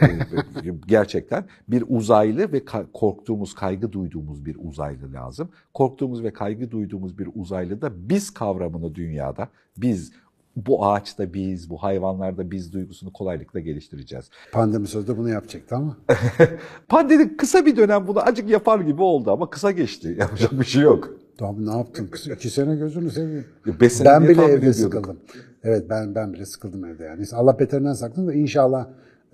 Gerçekten 0.86 1.44
bir 1.68 1.84
uzaylı 1.88 2.52
ve 2.52 2.64
korktuğumuz, 2.92 3.54
kaygı 3.54 3.92
duyduğumuz 3.92 4.44
bir 4.44 4.56
uzaylı 4.60 5.12
lazım. 5.12 5.48
Korktuğumuz 5.74 6.22
ve 6.22 6.32
kaygı 6.32 6.70
duyduğumuz 6.70 7.18
bir 7.18 7.28
uzaylı 7.34 7.82
da 7.82 8.08
biz 8.08 8.30
kavramını 8.30 8.94
dünyada, 8.94 9.48
biz 9.76 10.12
bu 10.56 10.86
ağaçta 10.86 11.34
biz, 11.34 11.70
bu 11.70 11.82
hayvanlarda 11.82 12.50
biz 12.50 12.72
duygusunu 12.72 13.12
kolaylıkla 13.12 13.60
geliştireceğiz. 13.60 14.30
Pandemi 14.52 14.86
sözde 14.86 15.18
bunu 15.18 15.28
yapacaktı 15.28 15.76
ama. 15.76 15.96
Pandemi 16.88 17.36
kısa 17.36 17.66
bir 17.66 17.76
dönem 17.76 18.06
bunu 18.06 18.20
acık 18.20 18.50
yapar 18.50 18.80
gibi 18.80 19.02
oldu 19.02 19.30
ama 19.30 19.50
kısa 19.50 19.70
geçti. 19.70 20.16
Yapacak 20.18 20.60
bir 20.60 20.64
şey 20.64 20.82
yok. 20.82 21.10
Abi 21.40 21.66
ne 21.66 21.76
yaptın? 21.76 22.10
İki 22.34 22.50
sene 22.50 22.76
gözünü 22.76 23.10
seveyim. 23.10 23.44
Beş 23.80 23.92
sene 23.92 24.08
Ben 24.08 24.22
bile 24.22 24.42
evde 24.42 24.52
ediyorduk. 24.52 24.74
sıkıldım. 24.74 25.18
Evet 25.62 25.90
ben 25.90 26.14
ben 26.14 26.32
bile 26.32 26.46
sıkıldım 26.46 26.84
evde 26.84 27.04
yani. 27.04 27.24
Allah 27.32 27.58
beterinden 27.58 27.92
saklasın 27.92 28.28
da 28.28 28.34
inşallah 28.34 28.88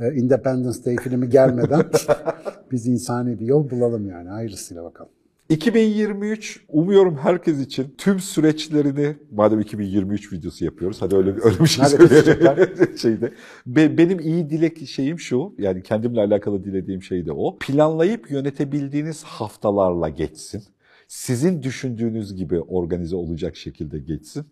Independence 0.09 0.85
Day 0.85 0.97
filmi 0.97 1.29
gelmeden 1.29 1.85
biz 2.73 2.87
insani 2.87 3.41
bir 3.41 3.47
yol 3.47 3.71
bulalım 3.71 4.09
yani. 4.09 4.29
Hayırlısıyla 4.29 4.85
bakalım. 4.85 5.11
2023 5.49 6.61
umuyorum 6.69 7.17
herkes 7.17 7.61
için 7.61 7.95
tüm 7.99 8.21
süreçlerini 8.21 9.17
madem 9.33 9.61
2023 9.61 10.33
videosu 10.33 10.65
yapıyoruz 10.65 11.03
hadi 11.03 11.17
öyle 11.17 11.37
bir, 11.37 11.43
öyle 11.45 11.61
bir 11.61 11.67
şey 11.67 11.85
söyleyelim 11.85 12.97
şeyde. 12.97 13.33
Be- 13.67 13.99
benim 13.99 14.21
iyi 14.21 14.51
dilek 14.51 14.89
şeyim 14.89 15.19
şu 15.19 15.55
yani 15.59 15.83
kendimle 15.83 16.21
alakalı 16.21 16.65
dilediğim 16.65 17.03
şey 17.03 17.27
de 17.27 17.33
o. 17.33 17.59
Planlayıp 17.59 18.31
yönetebildiğiniz 18.31 19.23
haftalarla 19.23 20.09
geçsin. 20.09 20.63
Sizin 21.09 21.63
düşündüğünüz 21.63 22.35
gibi 22.35 22.61
organize 22.61 23.17
olacak 23.17 23.57
şekilde 23.57 23.99
geçsin. 23.99 24.45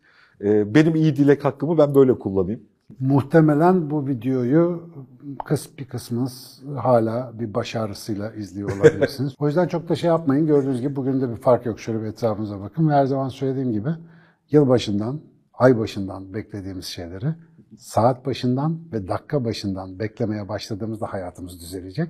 Ee, 0.44 0.74
benim 0.74 0.94
iyi 0.94 1.16
dilek 1.16 1.44
hakkımı 1.44 1.78
ben 1.78 1.94
böyle 1.94 2.18
kullanayım. 2.18 2.60
Muhtemelen 3.00 3.90
bu 3.90 4.08
videoyu 4.08 4.90
kıs 5.44 5.78
bir 5.78 5.84
kısmınız 5.84 6.62
hala 6.76 7.40
bir 7.40 7.54
baş 7.54 7.76
ağrısıyla 7.76 8.32
izliyor 8.32 8.76
olabilirsiniz. 8.76 9.34
o 9.38 9.46
yüzden 9.46 9.68
çok 9.68 9.88
da 9.88 9.94
şey 9.94 10.08
yapmayın. 10.08 10.46
Gördüğünüz 10.46 10.80
gibi 10.80 10.96
bugün 10.96 11.20
de 11.20 11.30
bir 11.30 11.36
fark 11.36 11.66
yok. 11.66 11.80
Şöyle 11.80 12.02
bir 12.02 12.06
etrafınıza 12.06 12.60
bakın. 12.60 12.88
Ve 12.88 12.92
her 12.92 13.06
zaman 13.06 13.28
söylediğim 13.28 13.72
gibi 13.72 13.88
yılbaşından, 14.50 15.20
ay 15.52 15.78
başından 15.78 16.34
beklediğimiz 16.34 16.84
şeyleri 16.84 17.34
saat 17.78 18.26
başından 18.26 18.92
ve 18.92 19.08
dakika 19.08 19.44
başından 19.44 19.98
beklemeye 19.98 20.48
başladığımızda 20.48 21.06
hayatımız 21.06 21.60
düzelecek. 21.60 22.08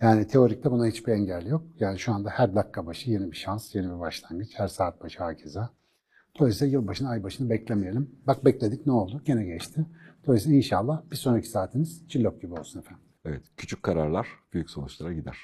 Yani 0.00 0.26
teorikte 0.26 0.70
buna 0.70 0.86
hiçbir 0.86 1.12
engel 1.12 1.46
yok. 1.46 1.62
Yani 1.80 1.98
şu 1.98 2.12
anda 2.12 2.30
her 2.30 2.54
dakika 2.54 2.86
başı 2.86 3.10
yeni 3.10 3.30
bir 3.30 3.36
şans, 3.36 3.74
yeni 3.74 3.94
bir 3.94 4.00
başlangıç. 4.00 4.50
Her 4.54 4.68
saat 4.68 5.02
başı 5.02 5.22
hakeza. 5.22 5.70
Dolayısıyla 6.38 6.72
yılbaşını, 6.72 7.08
ay 7.08 7.22
başını 7.22 7.50
beklemeyelim. 7.50 8.10
Bak 8.26 8.44
bekledik 8.44 8.86
ne 8.86 8.92
oldu? 8.92 9.22
Gene 9.24 9.44
geçti. 9.44 9.86
Dolayısıyla 10.26 10.56
inşallah 10.56 11.10
bir 11.10 11.16
sonraki 11.16 11.48
saatiniz 11.48 12.08
cillop 12.08 12.42
gibi 12.42 12.52
olsun 12.52 12.80
efendim. 12.80 13.04
Evet 13.24 13.42
küçük 13.56 13.82
kararlar 13.82 14.28
büyük 14.52 14.70
sonuçlara 14.70 15.12
gider. 15.12 15.38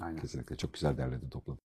Aynen. 0.00 0.20
Kesinlikle 0.20 0.56
çok 0.56 0.74
güzel 0.74 0.98
derledin 0.98 1.28
topladın. 1.28 1.60